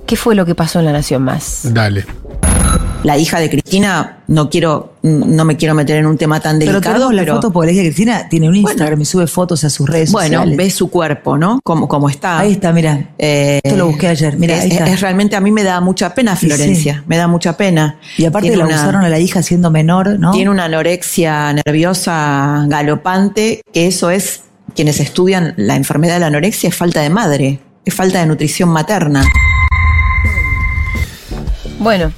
[0.06, 1.72] qué fue lo que pasó en La Nación Más.
[1.72, 2.04] Dale.
[3.04, 6.72] La hija de Cristina, no quiero, no me quiero meter en un tema tan Pero
[6.72, 9.02] delicado, tenemos la pero foto porque la hija de Cristina tiene un Instagram Bueno.
[9.02, 10.56] y sube fotos a sus redes bueno, sociales.
[10.56, 11.60] ve su cuerpo, ¿no?
[11.62, 12.38] Como, como está.
[12.38, 13.10] Ahí está, mira.
[13.18, 14.86] Eh, Esto lo busqué ayer, mira, es, ahí está.
[14.86, 17.00] es realmente a mí me da mucha pena Sí, Florencia, sí.
[17.06, 17.98] me da mucha pena.
[18.16, 20.32] y aparte Tiene la una- usaron a la hija siendo menor, ¿no?
[20.32, 26.70] Tiene una anorexia nerviosa galopante, que eso es, quienes estudian la enfermedad de la anorexia,
[26.70, 29.26] es falta de madre, es falta de nutrición materna.
[31.78, 32.10] Bueno,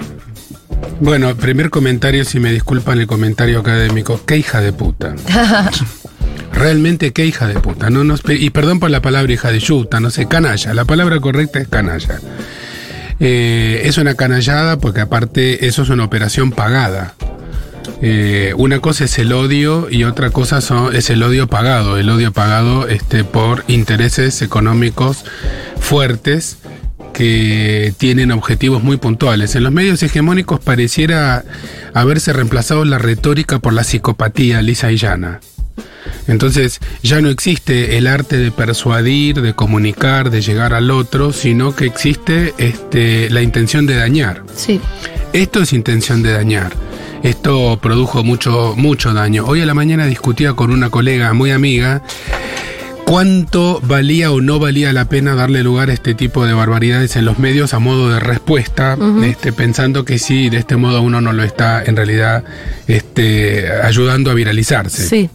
[1.01, 4.21] Bueno, primer comentario, si me disculpan el comentario académico.
[4.27, 5.15] Qué hija de puta.
[6.53, 7.91] Realmente qué hija de puta.
[7.91, 10.73] No nos y perdón por la palabra hija de yuta, no sé, canalla.
[10.73, 12.19] La palabra correcta es canalla.
[13.21, 17.15] Eh, es una canallada porque aparte eso es una operación pagada.
[18.03, 21.99] Eh, una cosa es el odio y otra cosa son- es el odio pagado.
[21.99, 25.25] El odio pagado este, por intereses económicos
[25.79, 26.57] fuertes
[27.17, 29.55] que tienen objetivos muy puntuales.
[29.55, 31.45] En los medios hegemónicos pareciera
[31.95, 35.41] haberse reemplazado la retórica por la psicopatía lisa y llana.
[36.29, 41.75] Entonces ya no existe el arte de persuadir, de comunicar, de llegar al otro, sino
[41.75, 44.43] que existe este, la intención de dañar.
[44.55, 44.81] sí.
[45.33, 46.73] Esto es intención de dañar.
[47.23, 49.45] Esto produjo mucho, mucho daño.
[49.47, 52.03] Hoy a la mañana discutía con una colega muy amiga
[53.07, 57.25] cuánto valía o no valía la pena darle lugar a este tipo de barbaridades en
[57.25, 61.33] los medios a modo de respuesta, este, pensando que sí, de este modo uno no
[61.33, 62.45] lo está en realidad
[62.89, 65.07] este, ayudando a viralizarse.
[65.07, 65.31] Sí.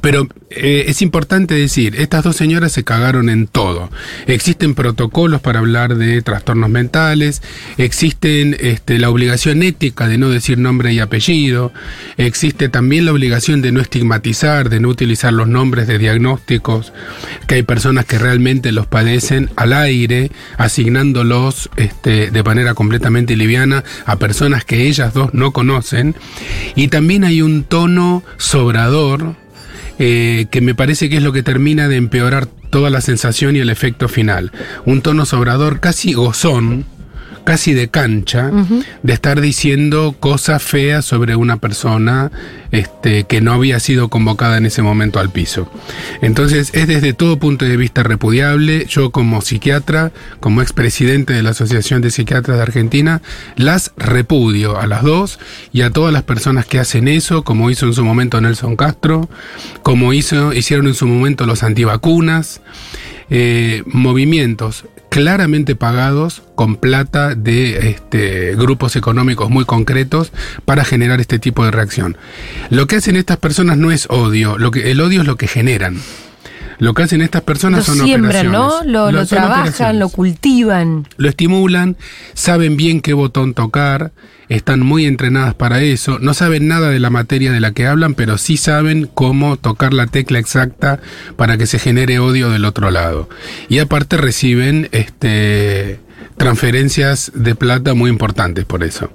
[0.00, 3.90] Pero eh, es importante decir, estas dos señoras se cagaron en todo.
[4.26, 7.42] Existen protocolos para hablar de trastornos mentales,
[7.78, 11.72] existen este, la obligación ética de no decir nombre y apellido,
[12.16, 16.92] existe también la obligación de no estigmatizar, de no utilizar los nombres de diagnósticos,
[17.46, 23.84] que hay personas que realmente los padecen al aire, asignándolos este, de manera completamente liviana
[24.06, 26.14] a personas que ellas dos no conocen.
[26.74, 29.36] Y también hay un tono sobrador,
[29.98, 33.60] eh, que me parece que es lo que termina de empeorar toda la sensación y
[33.60, 34.52] el efecto final.
[34.84, 36.84] Un tono sobrador casi gozón,
[37.44, 38.50] casi de cancha,
[39.02, 42.32] de estar diciendo cosas feas sobre una persona
[42.72, 45.70] este, que no había sido convocada en ese momento al piso.
[46.22, 48.86] Entonces es desde todo punto de vista repudiable.
[48.86, 53.22] Yo como psiquiatra, como expresidente de la Asociación de Psiquiatras de Argentina,
[53.56, 55.38] las repudio a las dos
[55.72, 59.28] y a todas las personas que hacen eso, como hizo en su momento Nelson Castro,
[59.82, 62.60] como hizo, hicieron en su momento los antivacunas.
[63.30, 70.32] Eh, movimientos claramente pagados con plata de este, grupos económicos muy concretos
[70.64, 72.16] para generar este tipo de reacción.
[72.68, 75.46] Lo que hacen estas personas no es odio, lo que, el odio es lo que
[75.46, 76.00] generan.
[76.78, 78.86] Lo que hacen estas personas Lo son siembran, operaciones.
[78.86, 78.92] ¿no?
[78.92, 81.06] Lo, lo son trabajan, lo cultivan.
[81.16, 81.96] Lo estimulan,
[82.32, 84.10] saben bien qué botón tocar,
[84.48, 88.14] están muy entrenadas para eso, no saben nada de la materia de la que hablan,
[88.14, 91.00] pero sí saben cómo tocar la tecla exacta
[91.36, 93.28] para que se genere odio del otro lado.
[93.68, 96.00] Y aparte reciben este
[96.36, 99.10] transferencias de plata muy importantes por eso.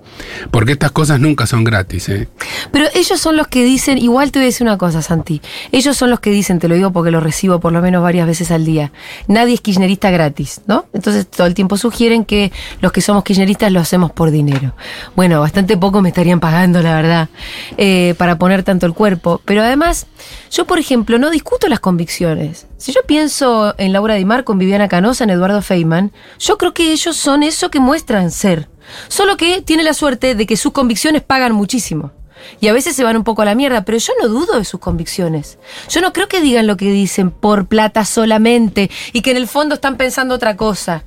[0.51, 2.27] Porque estas cosas nunca son gratis, ¿eh?
[2.71, 5.41] Pero ellos son los que dicen, igual te voy a decir una cosa, Santi.
[5.71, 8.25] Ellos son los que dicen, te lo digo porque lo recibo por lo menos varias
[8.27, 8.91] veces al día.
[9.27, 10.86] Nadie es kirchnerista gratis, ¿no?
[10.93, 12.51] Entonces todo el tiempo sugieren que
[12.82, 14.73] los que somos kirchneristas lo hacemos por dinero.
[15.15, 17.29] Bueno, bastante poco me estarían pagando, la verdad,
[17.77, 19.41] eh, para poner tanto el cuerpo.
[19.45, 20.08] Pero además,
[20.51, 22.68] yo, por ejemplo, no discuto las convicciones.
[22.79, 26.93] Si yo pienso en Laura Di Marco, Viviana Canosa, en Eduardo Feynman, yo creo que
[26.93, 28.69] ellos son eso que muestran ser.
[29.09, 32.13] Solo que tiene la suerte de que sus convicciones pagan muchísimo.
[32.61, 34.63] Y a veces se van un poco a la mierda, pero yo no dudo de
[34.63, 35.59] sus convicciones.
[35.89, 39.49] Yo no creo que digan lo que dicen por plata solamente y que en el
[39.49, 41.03] fondo están pensando otra cosa.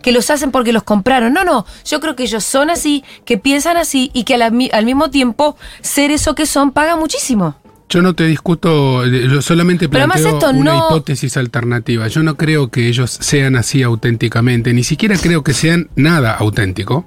[0.00, 1.34] Que los hacen porque los compraron.
[1.34, 1.66] No, no.
[1.84, 5.54] Yo creo que ellos son así, que piensan así y que al, al mismo tiempo
[5.82, 7.56] ser eso que son paga muchísimo.
[7.90, 12.06] Yo no te discuto, eh, yo solamente planteo esto una no- hipótesis alternativa.
[12.06, 17.04] Yo no creo que ellos sean así auténticamente, ni siquiera creo que sean nada auténtico.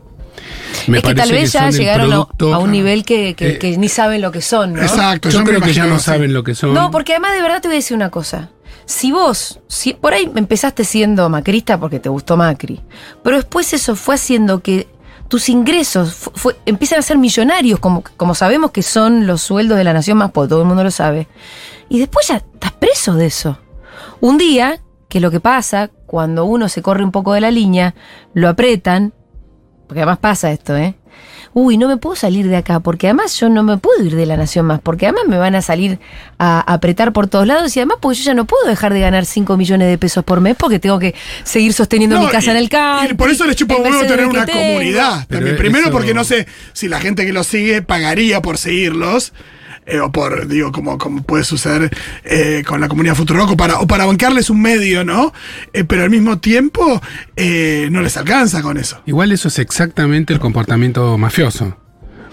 [0.88, 3.58] Me es que tal vez ya llegaron a, producto- a un nivel que, que- Eh,
[3.60, 4.82] que ni saben lo que son, ¿no?
[4.82, 5.30] Exacto.
[5.30, 6.06] Yo me creo que ya no así.
[6.06, 6.74] saben lo que son.
[6.74, 8.50] No, porque además de verdad te voy a decir una cosa.
[8.86, 12.82] Si vos, si por ahí empezaste siendo macrista porque te gustó Macri,
[13.24, 14.88] pero después eso fue haciendo que
[15.28, 16.30] tus ingresos
[16.66, 20.32] empiezan a ser millonarios, como, como sabemos que son los sueldos de la nación más
[20.32, 21.28] pobre, todo el mundo lo sabe.
[21.90, 23.58] Y después ya estás preso de eso.
[24.22, 27.52] Un día, que es lo que pasa, cuando uno se corre un poco de la
[27.52, 27.96] línea,
[28.34, 29.14] lo apretan,
[29.88, 30.96] porque además pasa esto, ¿eh?
[31.54, 34.26] Uy, no me puedo salir de acá, porque además yo no me puedo ir de
[34.26, 36.00] la nación más, porque además me van a salir
[36.40, 39.26] a apretar por todos lados y además porque yo ya no puedo dejar de ganar
[39.26, 42.52] 5 millones de pesos por mes porque tengo que seguir sosteniendo No, mi casa y-
[42.52, 43.12] en el campo.
[43.12, 45.26] Y por eso les chupa un huevo tener una comunidad.
[45.28, 45.58] Pero También.
[45.58, 49.34] Primero eso- porque no sé si la gente que los sigue pagaría por seguirlos.
[49.86, 51.90] Eh, o por, digo, como, como puede suceder
[52.24, 55.34] eh, con la comunidad Futurock, o para, o para bancarles un medio, ¿no?
[55.74, 57.02] Eh, pero al mismo tiempo
[57.36, 59.02] eh, no les alcanza con eso.
[59.06, 61.78] Igual eso es exactamente el comportamiento mafioso.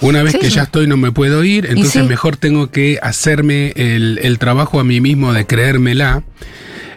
[0.03, 0.39] Una vez Sí.
[0.39, 2.09] que ya estoy no me puedo ir, entonces sí.
[2.09, 6.23] mejor tengo que hacerme el, el trabajo a mí mismo de creérmela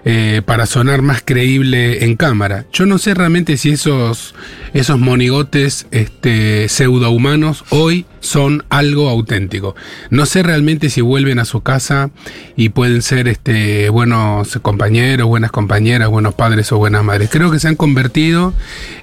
[0.06, 2.66] eh, para sonar más creíble en cámara.
[2.74, 4.36] Yo no sé realmente si esos,
[4.74, 9.76] esos monigotes este, pseudohumanos hoy son algo auténtico.
[10.10, 12.10] No sé realmente si vuelven a su casa
[12.58, 17.30] y pueden ser este, buenos compañeros, buenas compañeras, buenos padres o buenas madres.
[17.32, 18.54] Creo que se han convertido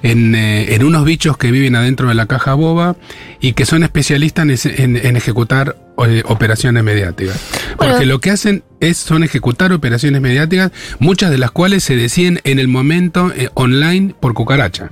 [0.03, 2.95] en, eh, unos bichos que viven adentro de la caja boba
[3.39, 7.39] y que son especialistas en ejecutar eh, operaciones mediáticas.
[7.77, 7.93] Bueno.
[7.93, 12.39] Porque lo que hacen es son ejecutar operaciones mediáticas, muchas de las cuales se deciden
[12.43, 14.91] en el momento eh, online por cucaracha.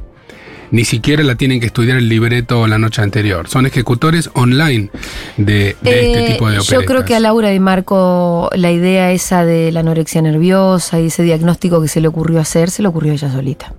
[0.72, 3.48] Ni siquiera la tienen que estudiar el libreto la noche anterior.
[3.48, 4.90] Son ejecutores online
[5.38, 6.86] de, de este Eh, tipo de yo operetas.
[6.86, 11.24] creo que a Laura Di Marco la idea esa de la anorexia nerviosa y ese
[11.24, 13.74] diagnóstico que se le ocurrió hacer, se le ocurrió a ella solita.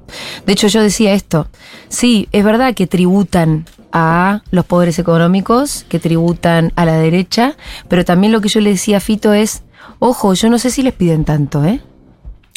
[0.46, 1.46] De hecho, yo decía esto.
[1.88, 7.56] Sí, es verdad que tributan a los poderes económicos, que tributan a la derecha,
[7.88, 9.62] pero también lo que yo le decía a Fito es,
[9.98, 11.80] ojo, yo no sé si les piden tanto, ¿eh?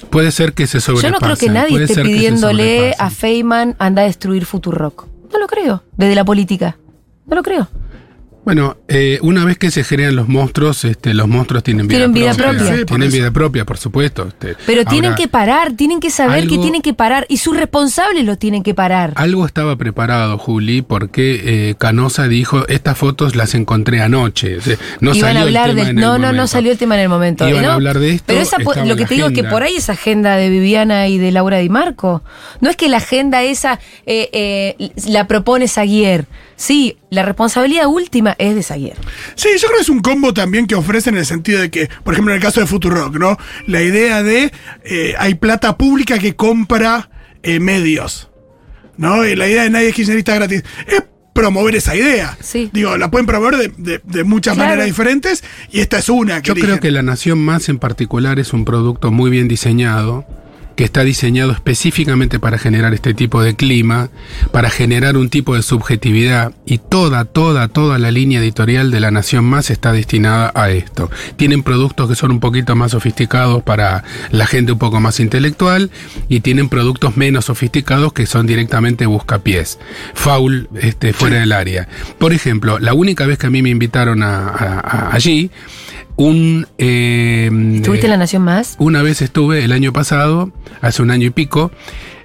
[0.10, 1.12] Puede ser que se Yo sobrepasen.
[1.12, 5.08] no creo que nadie puede esté pidiéndole a Feynman anda a destruir Futurock.
[5.32, 6.78] No lo creo, desde la política.
[7.26, 7.68] No lo creo.
[8.46, 12.14] Bueno, eh, una vez que se crean los monstruos, este, los monstruos tienen vida Tienen
[12.14, 12.58] vida propia.
[12.58, 12.74] propia.
[12.74, 14.28] Sí, por tienen vida propia, por supuesto.
[14.28, 14.56] este.
[14.66, 17.26] Pero tienen que parar, tienen que saber que tienen que parar.
[17.30, 19.14] Y sus responsables lo tienen que parar.
[19.16, 24.58] Algo estaba preparado, Juli, porque eh, Canosa dijo, estas fotos las encontré anoche.
[24.58, 25.92] O sea, no Iban salió a hablar el tema de.
[25.92, 26.48] en el No, no, no momento.
[26.48, 27.48] salió el tema en el momento.
[27.48, 27.70] Iban ¿no?
[27.70, 29.90] a hablar de esto, Pero esa lo que te digo es que por ahí es
[29.90, 32.24] agenda de Viviana y de Laura Di Marco.
[32.60, 36.26] No es que la agenda esa eh, eh, la propone Saguier.
[36.66, 38.96] Sí, la responsabilidad última es de Saguier.
[39.36, 41.90] Sí, yo creo que es un combo también que ofrecen en el sentido de que,
[42.06, 43.38] por ejemplo, en el caso de Futurock, ¿no?
[43.68, 44.52] La idea de
[44.86, 47.10] eh, hay plata pública que compra
[47.44, 48.30] eh, medios,
[48.96, 49.26] ¿no?
[49.26, 51.04] Y la idea de nadie es kirchnerista gratis es
[51.34, 52.38] promover esa idea.
[52.40, 52.70] Sí.
[52.72, 54.70] Digo, la pueden promover de, de- de muchas Claro.
[54.70, 58.40] maneras diferentes y esta es una que Yo creo que La Nación Más en particular
[58.40, 60.26] es un producto muy bien diseñado,
[60.76, 64.10] que está diseñado específicamente para generar este tipo de clima,
[64.52, 69.12] para generar un tipo de subjetividad y toda, toda, toda la línea editorial de La
[69.12, 71.10] Nación Más está destinada a esto.
[71.36, 75.92] Tienen productos que son un poquito más sofisticados para la gente un poco más intelectual
[76.30, 79.80] y tienen productos menos sofisticados que son directamente buscapiés,
[80.14, 81.88] foul este, fuera del área.
[82.18, 85.52] Por ejemplo, la única vez que a mí me invitaron a- a- a- allí,
[86.16, 86.68] un...
[86.78, 87.50] eh,
[87.84, 88.76] ¿Tuviste eh, la Nación Más?
[88.80, 90.52] una vez estuve el año pasado,
[90.82, 91.72] hace un año y pico.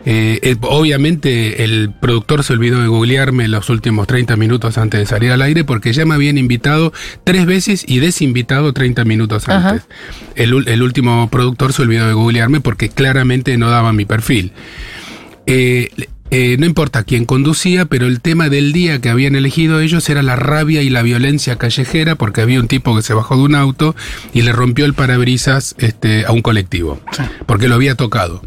[0.04, 5.06] eh, eh, obviamente el productor se olvidó de googlearme los últimos 30 minutos antes de
[5.06, 6.92] salir al aire porque ya me habían invitado
[7.24, 9.86] tres veces y desinvitado 30 minutos antes.
[10.34, 14.52] El, último productor se olvidó de googlearme porque claramente no daba mi perfil.
[15.46, 15.88] Eh,
[16.30, 20.22] eh, no importa quién conducía, pero el tema del día que habían elegido ellos era
[20.22, 23.54] la rabia y la violencia callejera, porque había un tipo que se bajó de un
[23.54, 23.94] auto
[24.32, 27.00] y le rompió el parabrisas este, a un colectivo,
[27.46, 28.42] porque lo había tocado.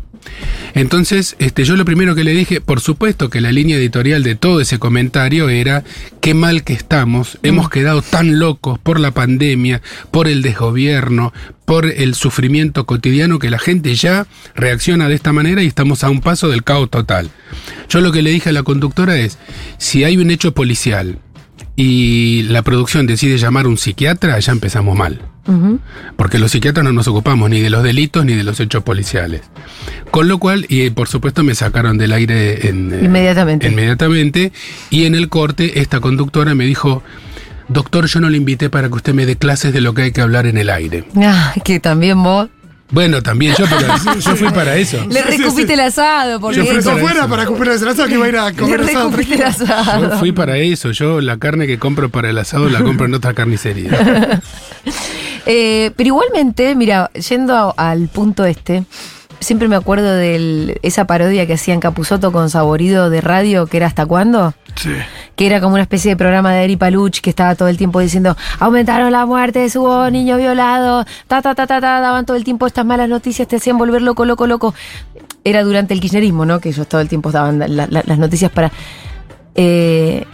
[0.73, 4.35] Entonces, este, yo lo primero que le dije, por supuesto que la línea editorial de
[4.35, 5.83] todo ese comentario era
[6.21, 11.33] qué mal que estamos, hemos quedado tan locos por la pandemia, por el desgobierno,
[11.65, 16.09] por el sufrimiento cotidiano que la gente ya reacciona de esta manera y estamos a
[16.09, 17.29] un paso del caos total.
[17.89, 19.37] Yo lo que le dije a la conductora es,
[19.77, 21.19] si hay un hecho policial
[21.75, 25.21] y la producción decide llamar a un psiquiatra, ya empezamos mal.
[26.15, 29.41] Porque los psiquiatras no nos ocupamos ni de los delitos ni de los hechos policiales.
[30.11, 33.67] Con lo cual, y por supuesto me sacaron del aire en, eh, Inmediatamente.
[33.67, 34.51] inmediatamente.
[34.89, 37.01] Y en el corte, esta conductora me dijo,
[37.67, 40.11] doctor, yo no le invité para que usted me dé clases de lo que hay
[40.11, 41.05] que hablar en el aire.
[41.17, 42.49] Ah, que también vos.
[42.91, 43.87] Bueno, también yo, pero
[44.19, 44.97] yo fui para eso.
[45.09, 45.73] Le Sí, sí, recupiste sí.
[45.73, 47.29] el asado, porque Yo fui para afuera eso.
[47.29, 49.65] para cumplir el asado que iba a ir a le comer asado recupiste el tranquilo.
[49.67, 50.19] Yo asado.
[50.19, 50.91] fui para eso.
[50.91, 54.41] Yo la carne que compro para el asado la compro en otra carnicería.
[55.45, 58.83] Eh, pero igualmente, mira, yendo a- al punto este,
[59.41, 63.87] siempre me acuerdo de esa parodia que hacían Capuzoto con Saborido de radio, que era
[63.87, 64.53] ¿Hasta cuándo?
[64.75, 64.91] Sí.
[65.35, 67.99] que era como una especie de programa de Eri Paluch que estaba todo el tiempo
[67.99, 72.45] diciendo aumentaron las muertes, hubo niños violados, ta ta ta ta ta, daban todo el
[72.45, 74.73] tiempo estas malas noticias, te hacían volver loco, loco, loco.
[75.43, 76.59] Era durante el kirchnerismo, ¿no?
[76.61, 78.71] Que ellos todo el tiempo daban la- la- las noticias para.
[79.55, 80.25] eh,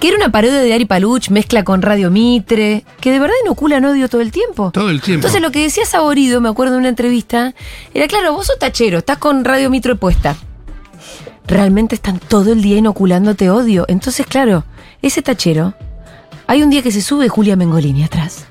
[0.00, 3.84] que era una parodia de Ari Paluch, mezcla con Radio Mitre, que de verdad inoculan
[3.84, 4.70] odio todo el tiempo.
[4.70, 5.26] Todo el tiempo.
[5.26, 7.54] Entonces lo que decía Saborido, me acuerdo de una entrevista,
[7.94, 10.36] era claro, vos sos tachero, estás con Radio Mitre puesta.
[11.46, 13.86] Realmente están todo el día inoculándote odio.
[13.88, 14.64] Entonces, claro,
[15.00, 15.74] ese tachero,
[16.46, 18.48] hay un día que se sube Julia Mengolini atrás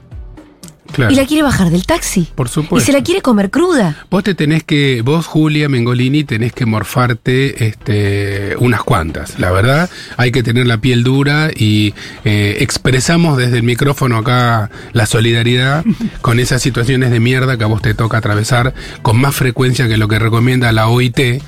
[0.94, 1.12] Claro.
[1.12, 2.28] y la quiere bajar del taxi.
[2.36, 2.86] Por Y supuesto.
[2.86, 4.06] se la quiere comer cruda.
[4.10, 9.40] Vos te tenés que, vos Julia Mengolini, tenés que morfarte este, unas cuantas.
[9.40, 11.94] La verdad, hay que tener la piel dura y
[12.26, 15.84] eh, expresamos desde el micrófono acá la solidaridad
[16.22, 19.98] con esas situaciones de mierda que a vos te toca atravesar con más frecuencia que
[19.98, 21.42] lo que recomienda la OIT.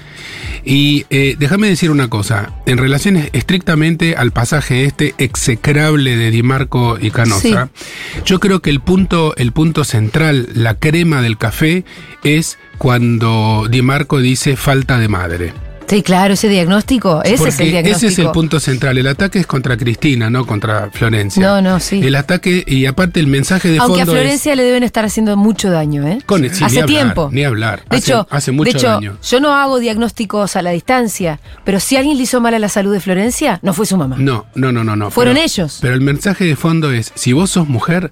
[0.63, 6.43] Y eh, déjame decir una cosa, en relación estrictamente al pasaje este execrable de Di
[6.43, 7.69] Marco y Canosa,
[8.25, 11.85] yo creo que el punto, el punto central, la crema del café,
[12.23, 15.68] es cuando Di Marco dice falta de madre.
[15.89, 17.97] Sí, claro, ese diagnóstico, ese es el diagnóstico.
[17.97, 18.97] ese es el punto central.
[18.99, 21.41] El ataque es contra Cristina, no contra Florencia.
[21.45, 21.99] No, no, sí.
[22.03, 25.03] El ataque, y aparte el mensaje de Aunque a fondo es- Florencia le deben estar
[25.03, 26.19] haciendo mucho daño, ¿eh?
[26.25, 27.29] Con- sí, hace ni hablar, tiempo.
[27.31, 27.83] ni hablar.
[27.89, 29.17] De Hace- hecho, hace mucho de hecho daño.
[29.27, 32.69] yo no hago diagnósticos a la distancia, pero si alguien le hizo mal a la
[32.69, 34.15] salud de Florencia, no fue su mamá.
[34.19, 35.09] No, no, no, no, no.
[35.11, 35.79] Fueron Pero- ellos.
[35.81, 38.11] Pero el mensaje de fondo es, si vos sos mujer,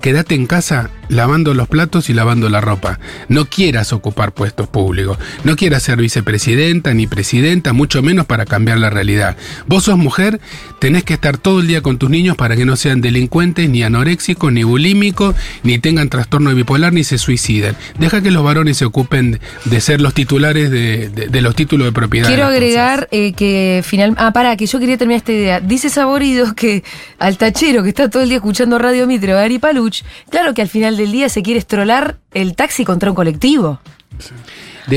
[0.00, 2.98] quédate en casa lavando los platos y lavando la ropa.
[3.28, 5.18] No quieras ocupar puestos públicos.
[5.44, 9.36] No quieras ser vicepresidenta ni presidenta, mucho menos para cambiar la realidad.
[9.66, 10.40] Vos sos mujer,
[10.78, 13.82] tenés que estar todo el día con tus niños para que no sean delincuentes, ni
[13.82, 17.76] anoréxicos, ni bulímicos, ni tengan trastorno bipolar, ni se suiciden.
[17.98, 21.86] Deja que los varones se ocupen de ser los titulares de, de- de los títulos
[21.86, 22.28] de propiedad.
[22.28, 24.14] Quiero agregar eh, que final.
[24.18, 25.60] Ah, pará, que yo quería terminar esta idea.
[25.60, 26.82] Dice Saborido que
[27.18, 30.62] al tachero que está todo el día escuchando Radio Mitre o Ari Paluch, claro que
[30.62, 33.80] al final del día se quiere estrolar el taxi contra un colectivo.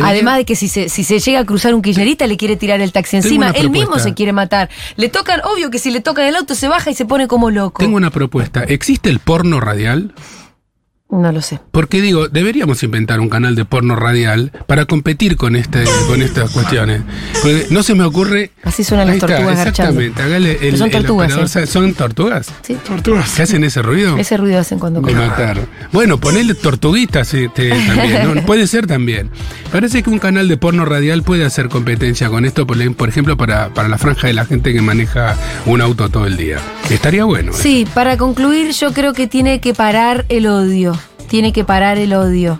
[0.03, 2.79] Además de que si se, si se llega a cruzar un kirchnerista le quiere tirar
[2.81, 4.69] el taxi encima, él mismo se quiere matar.
[4.95, 7.49] Le tocan, obvio que si le tocan el auto se baja y se pone como
[7.49, 7.79] loco.
[7.79, 8.63] Tengo una propuesta.
[8.63, 10.13] ¿Existe el porno radial?
[11.11, 11.59] No lo sé.
[11.71, 16.51] Porque digo, deberíamos inventar un canal de porno radial para competir con este, con estas
[16.51, 17.01] cuestiones.
[17.41, 18.51] Porque no se me ocurre.
[18.63, 20.01] Así suenan las Ahí está, tortugas garchando.
[20.01, 20.21] Exactamente.
[20.21, 21.65] Hágale el, Pero son el tortugas, operador, ¿eh?
[21.65, 22.53] ¿Son tortugas?
[22.61, 22.77] Sí.
[22.85, 23.33] Tortugas.
[23.35, 24.17] ¿Qué hacen ese ruido?
[24.17, 25.29] Ese ruido hacen cuando Me comen.
[25.29, 25.67] mataron.
[25.91, 28.35] Bueno, ponele tortuguitas este, también.
[28.35, 28.41] ¿no?
[28.45, 29.31] Puede ser también.
[29.71, 33.35] Parece que un canal de porno radial puede hacer competencia con esto, por, por ejemplo,
[33.35, 35.35] para, para la franja de la gente que maneja
[35.65, 36.59] un auto todo el día.
[36.91, 37.51] Estaría bueno.
[37.53, 40.98] Sí, para concluir, yo creo que tiene que parar el odio.
[41.29, 42.59] Tiene que parar el odio.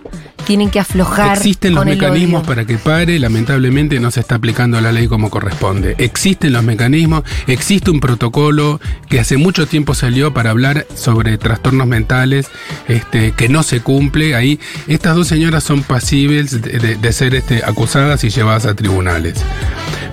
[0.49, 1.37] Tienen que aflojar.
[1.37, 5.29] Existen los con mecanismos para que pare, lamentablemente no se está aplicando la ley como
[5.29, 5.93] corresponde.
[5.99, 11.85] Existen los mecanismos, existe un protocolo que hace mucho tiempo salió para hablar sobre trastornos
[11.85, 12.47] mentales,
[12.87, 14.33] este, que no se cumple.
[14.33, 18.73] Ahí estas dos señoras son pasibles de, de- de ser este, acusadas y llevadas a
[18.73, 19.35] tribunales.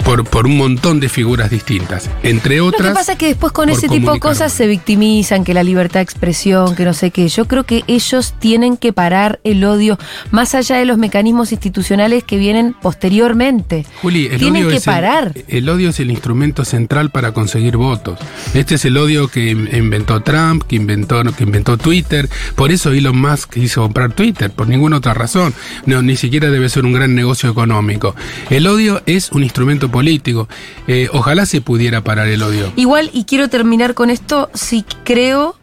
[0.04, 2.08] Por, por un montón de figuras distintas.
[2.22, 2.90] Entre Lo otras.
[2.90, 5.98] que pasa es que después con ese tipo de cosas se victimizan, que la libertad
[5.98, 7.26] de expresión, que no sé qué.
[7.28, 9.98] Yo creo que ellos tienen que parar el odio,
[10.30, 13.86] más allá de los mecanismos institucionales que vienen posteriormente.
[14.02, 15.32] Juli, el tienen odio que es parar.
[15.48, 18.18] El, odio es el instrumento central para conseguir votos.
[18.54, 22.28] Este es el odio que in- inventó Trump, que inventó, que inventó Twitter.
[22.54, 25.54] Por eso Elon Musk quiso comprar Twitter, por ninguna otra razón.
[25.86, 28.14] No, ni siquiera debe ser un gran negocio económico.
[28.50, 30.48] El odio es un instrumento político.
[30.86, 32.72] Eh, ojalá se pudiera parar el odio.
[32.76, 35.56] Igual, y quiero terminar con esto, sí creo,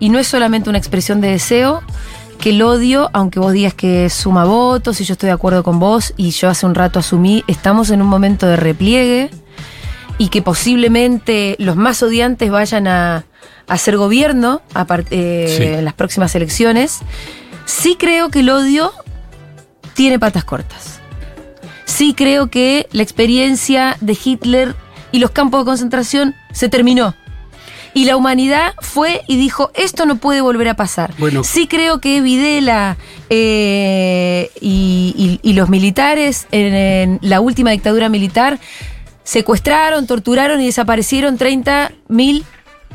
[0.00, 1.82] y no es solamente una expresión de deseo,
[2.44, 5.78] que el odio, aunque vos digas que suma votos, y yo estoy de acuerdo con
[5.78, 9.30] vos, y yo hace un rato asumí, estamos en un momento de repliegue,
[10.18, 13.24] y que posiblemente los más odiantes vayan a, a
[13.66, 15.62] hacer gobierno a eh, Sí.
[15.62, 16.98] en las próximas elecciones,
[17.64, 18.92] sí creo que el odio
[19.94, 21.00] tiene patas cortas.
[21.86, 24.74] Sí creo que la experiencia de Hitler
[25.12, 27.14] y los campos de concentración se terminó.
[27.94, 31.14] Y la humanidad fue y dijo, esto no puede volver a pasar.
[31.18, 31.44] Bueno.
[31.44, 32.96] sí creo que Videla
[33.30, 38.58] eh, y, y- y los militares en, en la última dictadura militar
[39.22, 42.44] secuestraron, torturaron y desaparecieron 30 mil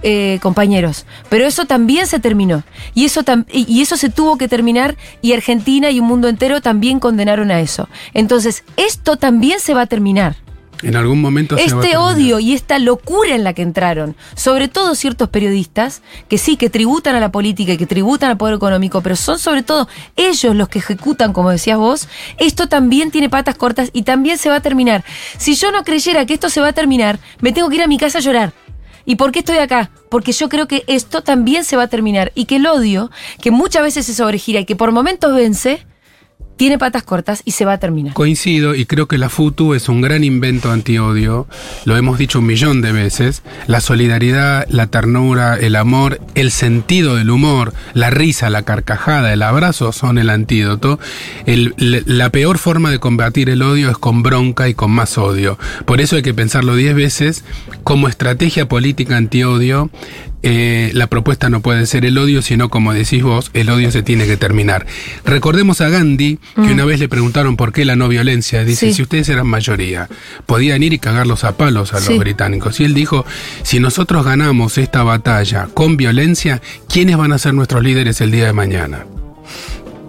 [0.01, 1.05] eh, compañeros.
[1.29, 2.63] Pero eso también se terminó.
[2.93, 3.21] Y eso,
[3.51, 7.59] y eso se tuvo que terminar y Argentina y un mundo entero también condenaron a
[7.61, 7.89] eso.
[8.13, 10.35] Entonces, esto también se va a terminar.
[10.81, 14.15] En algún momento se va a Este odio y esta locura en la que entraron,
[14.35, 18.37] sobre todo ciertos periodistas, que sí, que tributan a la política y que tributan al
[18.37, 22.07] poder económico, pero son sobre todo ellos los que ejecutan, como decías vos,
[22.37, 25.03] esto también tiene patas cortas y también se va a terminar.
[25.37, 27.87] Si yo no creyera que esto se va a terminar, me tengo que ir a
[27.87, 28.53] mi casa a llorar.
[29.05, 29.89] ¿Y por qué estoy acá?
[30.09, 33.09] Porque yo creo que esto también se va a terminar y que el odio,
[33.41, 35.85] que muchas veces se sobregira y que por momentos vence,
[36.59, 38.13] tiene patas cortas y se va a terminar.
[38.13, 41.47] Coincido y creo que la FUTU es un gran invento antiodio,
[41.85, 47.15] lo hemos dicho un millón de veces, la solidaridad, la ternura, el amor, el sentido
[47.15, 50.99] del humor, la risa, la carcajada, el abrazo son el antídoto.
[51.45, 55.57] La peor forma de combatir el odio es con bronca y con más odio.
[55.85, 57.45] Por eso hay que pensarlo diez veces.
[57.85, 59.89] Como estrategia política antiodio,
[60.41, 64.03] eh, la propuesta no puede ser el odio, sino como decís vos, el odio se
[64.03, 64.85] tiene que terminar.
[65.25, 68.63] Recordemos a Gandhi, que una vez le preguntaron por qué la no violencia.
[68.63, 68.93] Dice, Sí.
[68.93, 70.07] si ustedes eran mayoría,
[70.45, 72.09] podían ir y cagarlos a palos a Sí.
[72.11, 72.79] los británicos.
[72.79, 73.25] Y él dijo,
[73.63, 78.45] si nosotros ganamos esta batalla con violencia, ¿quiénes van a ser nuestros líderes el día
[78.45, 79.05] de mañana?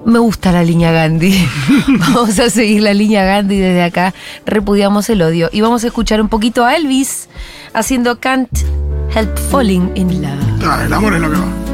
[0.07, 1.47] Me gusta la línea Gandhi.
[1.89, 4.15] vamos a seguir la línea Gandhi desde acá.
[4.47, 5.51] Repudiamos el odio.
[5.53, 7.29] Y vamos a escuchar un poquito a Elvis
[7.75, 8.49] haciendo Can't
[9.13, 10.85] Help Falling in Love.
[10.85, 11.70] El amor es lo que va.